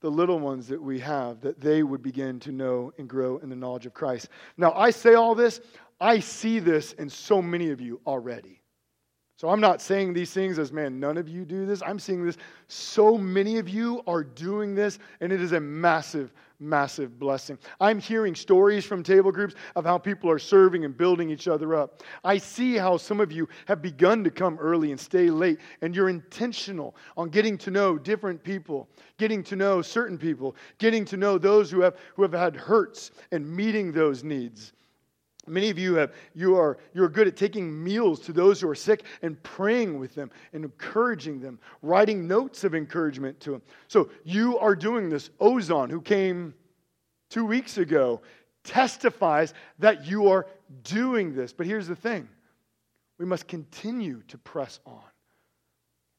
the 0.00 0.10
little 0.10 0.38
ones 0.38 0.68
that 0.68 0.80
we 0.80 1.00
have, 1.00 1.40
that 1.40 1.60
they 1.60 1.82
would 1.82 2.02
begin 2.02 2.38
to 2.40 2.52
know 2.52 2.92
and 2.98 3.08
grow 3.08 3.38
in 3.38 3.48
the 3.48 3.56
knowledge 3.56 3.86
of 3.86 3.94
Christ. 3.94 4.28
Now, 4.56 4.72
I 4.72 4.90
say 4.90 5.14
all 5.14 5.34
this, 5.34 5.60
I 6.00 6.20
see 6.20 6.60
this 6.60 6.92
in 6.92 7.08
so 7.10 7.42
many 7.42 7.70
of 7.70 7.80
you 7.80 8.00
already. 8.06 8.62
So 9.36 9.48
I'm 9.48 9.60
not 9.60 9.80
saying 9.80 10.14
these 10.14 10.32
things 10.32 10.58
as, 10.58 10.72
man, 10.72 10.98
none 10.98 11.16
of 11.16 11.28
you 11.28 11.44
do 11.44 11.64
this. 11.64 11.80
I'm 11.82 11.98
seeing 11.98 12.24
this. 12.24 12.36
So 12.66 13.16
many 13.16 13.58
of 13.58 13.68
you 13.68 14.02
are 14.06 14.24
doing 14.24 14.74
this, 14.74 14.98
and 15.20 15.32
it 15.32 15.40
is 15.40 15.52
a 15.52 15.60
massive, 15.60 16.32
massive 16.60 17.18
blessing. 17.18 17.58
I'm 17.80 17.98
hearing 17.98 18.34
stories 18.34 18.84
from 18.84 19.02
table 19.02 19.30
groups 19.30 19.54
of 19.76 19.84
how 19.84 19.98
people 19.98 20.30
are 20.30 20.38
serving 20.38 20.84
and 20.84 20.96
building 20.96 21.30
each 21.30 21.48
other 21.48 21.74
up. 21.74 22.02
I 22.24 22.38
see 22.38 22.76
how 22.76 22.96
some 22.96 23.20
of 23.20 23.30
you 23.30 23.48
have 23.66 23.82
begun 23.82 24.24
to 24.24 24.30
come 24.30 24.58
early 24.58 24.90
and 24.90 25.00
stay 25.00 25.30
late, 25.30 25.58
and 25.82 25.94
you're 25.94 26.08
intentional 26.08 26.96
on 27.16 27.28
getting 27.28 27.56
to 27.58 27.70
know 27.70 27.98
different 27.98 28.42
people, 28.42 28.88
getting 29.18 29.42
to 29.44 29.56
know 29.56 29.82
certain 29.82 30.18
people, 30.18 30.56
getting 30.78 31.04
to 31.06 31.16
know 31.16 31.38
those 31.38 31.70
who 31.70 31.80
have, 31.80 31.96
who 32.16 32.22
have 32.22 32.32
had 32.32 32.56
hurts 32.56 33.10
and 33.30 33.48
meeting 33.48 33.92
those 33.92 34.24
needs. 34.24 34.72
Many 35.48 35.70
of 35.70 35.78
you 35.78 35.94
have 35.94 36.12
you 36.34 36.56
are 36.56 36.78
you're 36.94 37.08
good 37.08 37.26
at 37.26 37.36
taking 37.36 37.82
meals 37.82 38.20
to 38.20 38.32
those 38.32 38.60
who 38.60 38.68
are 38.68 38.74
sick 38.74 39.04
and 39.22 39.42
praying 39.42 39.98
with 39.98 40.14
them 40.14 40.30
and 40.52 40.64
encouraging 40.64 41.40
them, 41.40 41.58
writing 41.82 42.26
notes 42.26 42.64
of 42.64 42.74
encouragement 42.74 43.40
to 43.40 43.52
them. 43.52 43.62
So 43.88 44.10
you 44.24 44.58
are 44.58 44.74
doing 44.74 45.08
this. 45.08 45.30
Ozon, 45.40 45.90
who 45.90 46.00
came 46.00 46.54
two 47.30 47.44
weeks 47.44 47.78
ago, 47.78 48.20
testifies 48.64 49.54
that 49.78 50.06
you 50.06 50.28
are 50.28 50.46
doing 50.82 51.34
this. 51.34 51.52
But 51.52 51.66
here's 51.66 51.86
the 51.86 51.96
thing: 51.96 52.28
we 53.18 53.24
must 53.24 53.48
continue 53.48 54.22
to 54.28 54.38
press 54.38 54.80
on. 54.86 55.02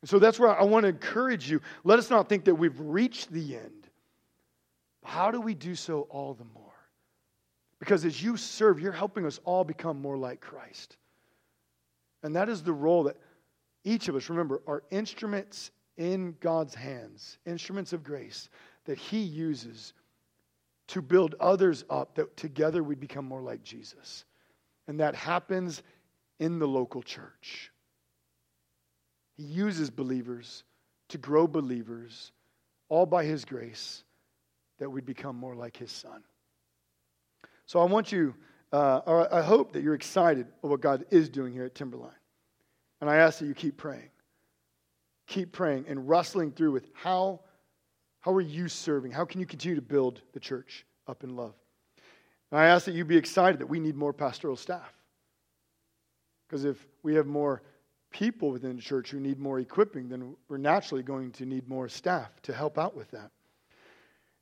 And 0.01 0.09
so 0.09 0.17
that's 0.17 0.39
where 0.39 0.49
I 0.49 0.63
want 0.63 0.83
to 0.83 0.89
encourage 0.89 1.51
you. 1.51 1.61
Let 1.83 1.99
us 1.99 2.09
not 2.09 2.29
think 2.29 2.45
that 2.45 2.55
we've 2.55 2.79
reached 2.79 3.31
the 3.31 3.57
end. 3.57 3.87
How 5.03 5.31
do 5.31 5.41
we 5.41 5.53
do 5.53 5.75
so 5.75 6.01
all 6.09 6.33
the 6.33 6.45
more? 6.45 6.68
Because 7.79 8.03
as 8.05 8.21
you 8.21 8.35
serve, 8.37 8.79
you're 8.79 8.91
helping 8.91 9.25
us 9.25 9.39
all 9.45 9.63
become 9.63 10.01
more 10.01 10.17
like 10.17 10.41
Christ. 10.41 10.97
And 12.23 12.35
that 12.35 12.49
is 12.49 12.61
the 12.61 12.73
role 12.73 13.03
that 13.03 13.17
each 13.85 14.09
of 14.09 14.15
us, 14.15 14.29
remember, 14.29 14.61
are 14.67 14.83
instruments 14.91 15.71
in 15.97 16.35
God's 16.41 16.75
hands, 16.75 17.37
instruments 17.45 17.93
of 17.93 18.03
grace 18.03 18.49
that 18.85 18.97
He 18.97 19.19
uses 19.19 19.93
to 20.87 21.01
build 21.01 21.35
others 21.39 21.85
up, 21.89 22.15
that 22.15 22.35
together 22.35 22.83
we 22.83 22.95
become 22.95 23.25
more 23.25 23.41
like 23.41 23.63
Jesus. 23.63 24.25
And 24.87 24.99
that 24.99 25.15
happens 25.15 25.83
in 26.39 26.59
the 26.59 26.67
local 26.67 27.01
church. 27.01 27.71
He 29.37 29.43
uses 29.43 29.89
believers 29.89 30.63
to 31.09 31.17
grow 31.17 31.47
believers, 31.47 32.31
all 32.89 33.05
by 33.05 33.23
His 33.23 33.45
grace, 33.45 34.03
that 34.79 34.89
we 34.89 35.01
become 35.01 35.35
more 35.35 35.55
like 35.55 35.77
His 35.77 35.91
Son. 35.91 36.23
So 37.69 37.79
I 37.79 37.84
want 37.84 38.12
you, 38.12 38.34
uh, 38.73 39.01
or 39.05 39.32
I 39.32 39.43
hope 39.43 39.73
that 39.73 39.84
you're 39.84 39.93
excited 39.93 40.47
of 40.63 40.71
what 40.71 40.82
God 40.82 41.05
is 41.12 41.29
doing 41.29 41.53
here 41.53 41.65
at 41.65 41.75
Timberline. 41.75 42.10
And 42.99 43.08
I 43.08 43.17
ask 43.17 43.38
that 43.38 43.45
you 43.45 43.53
keep 43.53 43.77
praying. 43.77 44.10
Keep 45.27 45.51
praying 45.51 45.86
and 45.88 46.10
wrestling 46.10 46.51
through 46.51 46.71
with 46.71 46.88
how, 46.93 47.41
how 48.21 48.34
are 48.34 48.41
you 48.41 48.69
serving? 48.69 49.12
How 49.12 49.23
can 49.23 49.39
you 49.39 49.45
continue 49.45 49.75
to 49.75 49.84
build 49.84 50.19
the 50.34 50.39
church 50.39 50.84
up 51.08 51.23
in 51.23 51.36
love? 51.36 51.53
And 52.49 52.60
I 52.60 52.65
ask 52.65 52.86
that 52.86 52.93
you 52.93 53.05
be 53.05 53.15
excited 53.15 53.60
that 53.60 53.67
we 53.67 53.79
need 53.79 53.95
more 53.95 54.13
pastoral 54.13 54.55
staff. 54.55 54.91
Because 56.47 56.65
if 56.65 56.88
we 57.03 57.13
have 57.13 57.27
more 57.27 57.62
people 58.10 58.49
within 58.49 58.77
the 58.77 58.82
church 58.82 59.12
who 59.12 59.19
need 59.19 59.38
more 59.38 59.60
equipping, 59.60 60.10
then 60.10 60.36
we're 60.47 60.58
naturally 60.58 61.03
going 61.03 61.34
to 61.34 61.45
need 61.45 61.69
more 61.69 61.88
staff 61.88 62.32
to 62.41 62.51
help 62.51 62.79
out 62.79 62.95
with 62.95 63.12
that. 63.12 63.29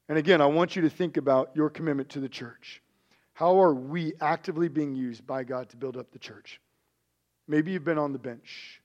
And 0.08 0.18
again, 0.18 0.40
I 0.40 0.46
want 0.46 0.78
you 0.78 0.82
to 0.84 0.90
think 0.90 1.18
about 1.18 1.52
your 1.56 1.70
commitment 1.70 2.08
to 2.12 2.22
the 2.22 2.30
church. 2.30 2.82
How 3.38 3.62
are 3.62 3.74
we 3.76 4.14
actively 4.20 4.68
being 4.68 4.96
used 4.96 5.28
by 5.28 5.44
God 5.44 5.70
to 5.70 5.78
build 5.78 5.96
up 5.96 6.10
the 6.10 6.18
church? 6.18 6.60
Maybe 7.48 7.72
you've 7.72 7.84
been 7.84 8.00
on 8.00 8.12
the 8.12 8.18
bench. 8.18 8.82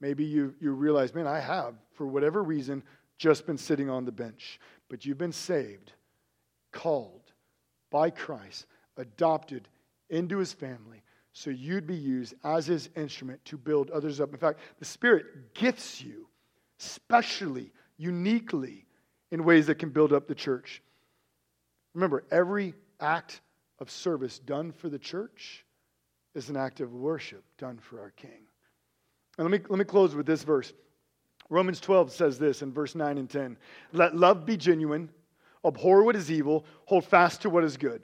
Maybe 0.00 0.24
you, 0.24 0.56
you 0.60 0.72
realize, 0.72 1.14
man, 1.14 1.28
I 1.28 1.38
have, 1.38 1.76
for 1.92 2.04
whatever 2.04 2.42
reason, 2.42 2.82
just 3.16 3.46
been 3.46 3.56
sitting 3.56 3.88
on 3.88 4.04
the 4.04 4.10
bench. 4.10 4.58
But 4.88 5.06
you've 5.06 5.18
been 5.18 5.30
saved, 5.30 5.92
called 6.72 7.22
by 7.92 8.10
Christ, 8.10 8.66
adopted 8.96 9.68
into 10.08 10.38
his 10.38 10.52
family, 10.52 11.04
so 11.32 11.50
you'd 11.50 11.86
be 11.86 11.94
used 11.94 12.34
as 12.42 12.66
his 12.66 12.88
instrument 12.96 13.44
to 13.44 13.56
build 13.56 13.90
others 13.90 14.20
up. 14.20 14.32
In 14.32 14.40
fact, 14.40 14.58
the 14.80 14.84
Spirit 14.84 15.54
gifts 15.54 16.02
you 16.02 16.26
specially, 16.78 17.70
uniquely, 17.98 18.84
in 19.30 19.44
ways 19.44 19.68
that 19.68 19.78
can 19.78 19.90
build 19.90 20.12
up 20.12 20.26
the 20.26 20.34
church. 20.34 20.82
Remember, 21.94 22.24
every 22.32 22.74
act 22.98 23.40
of 23.80 23.90
service 23.90 24.38
done 24.38 24.72
for 24.72 24.88
the 24.88 24.98
church 24.98 25.64
is 26.34 26.50
an 26.50 26.56
act 26.56 26.80
of 26.80 26.92
worship 26.92 27.42
done 27.58 27.78
for 27.78 28.00
our 28.00 28.10
King. 28.10 28.46
And 29.38 29.50
let 29.50 29.60
me, 29.60 29.66
let 29.68 29.78
me 29.78 29.84
close 29.84 30.14
with 30.14 30.26
this 30.26 30.42
verse. 30.42 30.72
Romans 31.48 31.80
12 31.80 32.12
says 32.12 32.38
this 32.38 32.62
in 32.62 32.72
verse 32.72 32.94
9 32.94 33.18
and 33.18 33.28
10 33.28 33.56
Let 33.92 34.16
love 34.16 34.46
be 34.46 34.56
genuine, 34.56 35.10
abhor 35.64 36.04
what 36.04 36.14
is 36.14 36.30
evil, 36.30 36.64
hold 36.84 37.04
fast 37.04 37.42
to 37.42 37.50
what 37.50 37.64
is 37.64 37.76
good. 37.76 38.02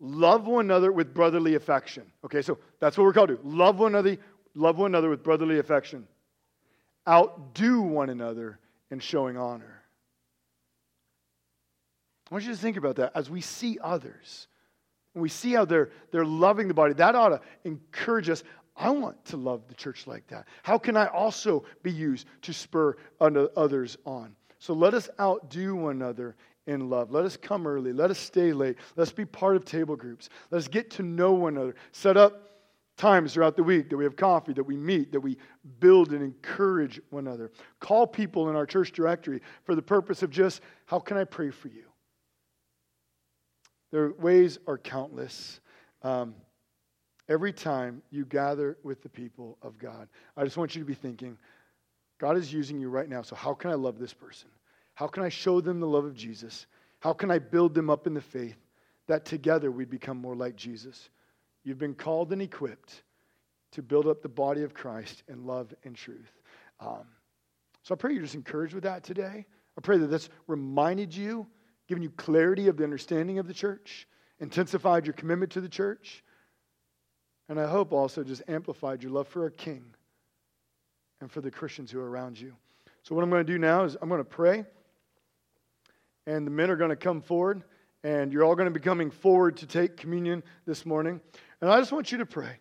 Love 0.00 0.46
one 0.46 0.66
another 0.66 0.92
with 0.92 1.14
brotherly 1.14 1.54
affection. 1.54 2.04
Okay, 2.24 2.42
so 2.42 2.58
that's 2.78 2.96
what 2.96 3.04
we're 3.04 3.12
called 3.12 3.30
to. 3.30 3.38
Love 3.42 3.78
one 3.78 3.94
another, 3.94 4.16
love 4.54 4.78
one 4.78 4.90
another 4.90 5.08
with 5.08 5.22
brotherly 5.22 5.58
affection. 5.58 6.06
outdo 7.08 7.80
one 7.80 8.10
another 8.10 8.58
in 8.90 9.00
showing 9.00 9.36
honor. 9.36 9.82
I 12.30 12.34
want 12.34 12.44
you 12.44 12.52
to 12.52 12.58
think 12.58 12.76
about 12.76 12.96
that 12.96 13.12
as 13.14 13.30
we 13.30 13.40
see 13.40 13.78
others. 13.82 14.48
When 15.18 15.24
we 15.24 15.30
see 15.30 15.54
how 15.54 15.64
they're, 15.64 15.90
they're 16.12 16.24
loving 16.24 16.68
the 16.68 16.74
body, 16.74 16.94
that 16.94 17.16
ought 17.16 17.30
to 17.30 17.40
encourage 17.64 18.30
us. 18.30 18.44
I 18.76 18.90
want 18.90 19.24
to 19.24 19.36
love 19.36 19.66
the 19.66 19.74
church 19.74 20.06
like 20.06 20.28
that. 20.28 20.46
How 20.62 20.78
can 20.78 20.96
I 20.96 21.06
also 21.06 21.64
be 21.82 21.90
used 21.90 22.28
to 22.42 22.52
spur 22.52 22.94
others 23.20 23.98
on? 24.06 24.36
So 24.60 24.74
let 24.74 24.94
us 24.94 25.10
outdo 25.18 25.74
one 25.74 25.96
another 25.96 26.36
in 26.68 26.88
love. 26.88 27.10
Let 27.10 27.24
us 27.24 27.36
come 27.36 27.66
early. 27.66 27.92
Let 27.92 28.12
us 28.12 28.18
stay 28.20 28.52
late. 28.52 28.76
Let's 28.94 29.10
be 29.10 29.24
part 29.24 29.56
of 29.56 29.64
table 29.64 29.96
groups. 29.96 30.28
Let's 30.52 30.68
get 30.68 30.88
to 30.92 31.02
know 31.02 31.32
one 31.32 31.56
another. 31.56 31.74
Set 31.90 32.16
up 32.16 32.52
times 32.96 33.34
throughout 33.34 33.56
the 33.56 33.64
week 33.64 33.90
that 33.90 33.96
we 33.96 34.04
have 34.04 34.14
coffee, 34.14 34.52
that 34.52 34.62
we 34.62 34.76
meet, 34.76 35.10
that 35.10 35.20
we 35.20 35.36
build 35.80 36.12
and 36.12 36.22
encourage 36.22 37.00
one 37.10 37.26
another. 37.26 37.50
Call 37.80 38.06
people 38.06 38.50
in 38.50 38.54
our 38.54 38.66
church 38.66 38.92
directory 38.92 39.40
for 39.64 39.74
the 39.74 39.82
purpose 39.82 40.22
of 40.22 40.30
just, 40.30 40.60
how 40.86 41.00
can 41.00 41.16
I 41.16 41.24
pray 41.24 41.50
for 41.50 41.66
you? 41.66 41.87
Their 43.90 44.12
ways 44.12 44.58
are 44.66 44.78
countless. 44.78 45.60
Um, 46.02 46.34
every 47.28 47.52
time 47.52 48.02
you 48.10 48.24
gather 48.24 48.76
with 48.82 49.02
the 49.02 49.08
people 49.08 49.58
of 49.62 49.78
God, 49.78 50.08
I 50.36 50.44
just 50.44 50.56
want 50.56 50.74
you 50.74 50.82
to 50.82 50.86
be 50.86 50.94
thinking, 50.94 51.38
God 52.18 52.36
is 52.36 52.52
using 52.52 52.80
you 52.80 52.88
right 52.88 53.08
now, 53.08 53.22
so 53.22 53.36
how 53.36 53.54
can 53.54 53.70
I 53.70 53.74
love 53.74 53.98
this 53.98 54.12
person? 54.12 54.48
How 54.94 55.06
can 55.06 55.22
I 55.22 55.28
show 55.28 55.60
them 55.60 55.78
the 55.78 55.86
love 55.86 56.04
of 56.04 56.14
Jesus? 56.14 56.66
How 57.00 57.12
can 57.12 57.30
I 57.30 57.38
build 57.38 57.74
them 57.74 57.88
up 57.88 58.06
in 58.06 58.14
the 58.14 58.20
faith 58.20 58.56
that 59.06 59.24
together 59.24 59.70
we'd 59.70 59.90
become 59.90 60.16
more 60.16 60.34
like 60.34 60.56
Jesus? 60.56 61.10
You've 61.62 61.78
been 61.78 61.94
called 61.94 62.32
and 62.32 62.42
equipped 62.42 63.02
to 63.72 63.82
build 63.82 64.06
up 64.06 64.22
the 64.22 64.28
body 64.28 64.62
of 64.62 64.74
Christ 64.74 65.22
in 65.28 65.46
love 65.46 65.72
and 65.84 65.94
truth. 65.94 66.32
Um, 66.80 67.06
so 67.82 67.94
I 67.94 67.96
pray 67.96 68.12
you're 68.12 68.22
just 68.22 68.34
encouraged 68.34 68.74
with 68.74 68.84
that 68.84 69.04
today. 69.04 69.46
I 69.76 69.80
pray 69.80 69.98
that 69.98 70.08
that's 70.08 70.28
reminded 70.46 71.14
you, 71.14 71.46
given 71.88 72.02
you 72.02 72.10
clarity 72.10 72.68
of 72.68 72.76
the 72.76 72.84
understanding 72.84 73.38
of 73.38 73.48
the 73.48 73.54
church, 73.54 74.06
intensified 74.38 75.06
your 75.06 75.14
commitment 75.14 75.52
to 75.52 75.60
the 75.60 75.68
church, 75.68 76.22
and 77.48 77.58
I 77.58 77.66
hope 77.66 77.92
also 77.92 78.22
just 78.22 78.42
amplified 78.46 79.02
your 79.02 79.10
love 79.10 79.26
for 79.26 79.42
our 79.42 79.50
King 79.50 79.84
and 81.20 81.30
for 81.30 81.40
the 81.40 81.50
Christians 81.50 81.90
who 81.90 81.98
are 81.98 82.08
around 82.08 82.38
you. 82.40 82.54
So, 83.02 83.14
what 83.14 83.24
I'm 83.24 83.30
going 83.30 83.44
to 83.44 83.52
do 83.52 83.58
now 83.58 83.84
is 83.84 83.96
I'm 84.00 84.08
going 84.08 84.20
to 84.20 84.24
pray 84.24 84.64
and 86.28 86.46
the 86.46 86.50
men 86.50 86.70
are 86.70 86.76
going 86.76 86.90
to 86.90 86.96
come 86.96 87.22
forward, 87.22 87.62
and 88.04 88.34
you're 88.34 88.44
all 88.44 88.54
going 88.54 88.66
to 88.66 88.78
be 88.78 88.84
coming 88.84 89.10
forward 89.10 89.56
to 89.56 89.66
take 89.66 89.96
communion 89.96 90.42
this 90.66 90.84
morning. 90.84 91.22
And 91.62 91.70
I 91.70 91.78
just 91.78 91.90
want 91.90 92.12
you 92.12 92.18
to 92.18 92.26
pray. 92.26 92.60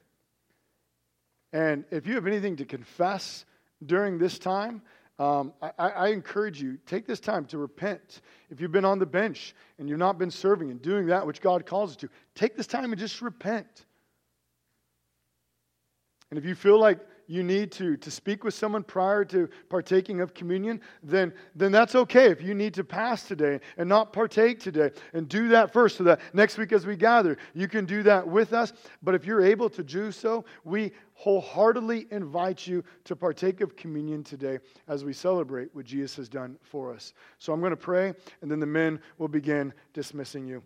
And 1.52 1.84
if 1.92 2.08
you 2.08 2.16
have 2.16 2.28
anything 2.28 2.56
to 2.56 2.66
confess 2.66 3.44
during 3.86 4.20
this 4.20 4.40
time, 4.40 4.82
um, 5.20 5.54
I, 5.62 5.72
I, 5.78 6.08
encourage 6.10 6.62
you, 6.62 6.78
take 6.86 7.08
this 7.08 7.20
time 7.20 7.46
to 7.46 7.58
repent. 7.58 8.22
If 8.52 8.62
you've 8.62 8.72
been 8.72 8.86
on 8.86 9.00
the 9.00 9.06
bench 9.08 9.56
and 9.80 9.90
you've 9.90 9.98
not 9.98 10.20
been 10.20 10.30
serving 10.30 10.70
and 10.70 10.80
doing 10.80 11.08
that 11.08 11.26
which 11.26 11.42
God 11.42 11.66
calls 11.66 11.92
you 11.92 12.08
to, 12.08 12.14
take 12.36 12.56
this 12.56 12.68
time 12.68 12.92
and 12.92 13.00
just 13.00 13.20
repent. 13.22 13.86
And 16.30 16.38
if 16.38 16.46
you 16.46 16.54
feel 16.54 16.80
like 16.80 17.00
you 17.28 17.44
need 17.44 17.72
to, 17.74 17.98
to 17.98 18.10
speak 18.10 18.44
with 18.44 18.54
someone 18.54 18.84
prior 18.84 19.24
to 19.26 19.50
partaking 19.70 20.22
of 20.22 20.34
communion, 20.34 20.82
then, 21.04 21.34
then 21.56 21.72
that's 21.72 21.96
okay. 21.96 22.32
If 22.32 22.42
you 22.42 22.54
need 22.54 22.74
to 22.76 22.84
pass 22.84 23.24
today 23.24 23.60
and 23.78 23.88
not 23.88 24.14
partake 24.14 24.60
today, 24.60 24.92
and 25.14 25.28
do 25.28 25.50
that 25.50 25.74
first 25.74 25.98
so 25.98 26.04
that 26.06 26.22
next 26.34 26.58
week 26.58 26.72
as 26.72 26.86
we 26.86 26.96
gather, 26.96 27.38
you 27.54 27.68
can 27.68 27.86
do 27.86 28.04
that 28.04 28.28
with 28.28 28.54
us. 28.54 28.74
But 29.04 29.16
if 29.16 29.26
you're 29.26 29.42
able 29.42 29.70
to 29.72 29.84
do 29.84 30.12
so, 30.12 30.46
we 30.64 30.92
wholeheartedly 31.14 32.08
invite 32.12 32.68
you 32.68 32.84
to 33.04 33.16
partake 33.16 33.62
of 33.62 33.76
communion 33.76 34.24
today 34.24 34.60
as 34.88 35.04
we 35.04 35.14
celebrate 35.14 35.74
what 35.74 35.86
Jesus 35.86 36.16
has 36.16 36.30
done 36.30 36.58
for 36.62 36.94
us. 36.94 37.14
So 37.40 37.54
I'm 37.54 37.60
going 37.60 37.72
to 37.72 37.78
pray, 37.78 38.14
and 38.42 38.50
then 38.50 38.60
the 38.60 38.66
men 38.66 39.00
will 39.18 39.28
begin 39.28 39.74
dismissing 39.94 40.46
you. 40.46 40.64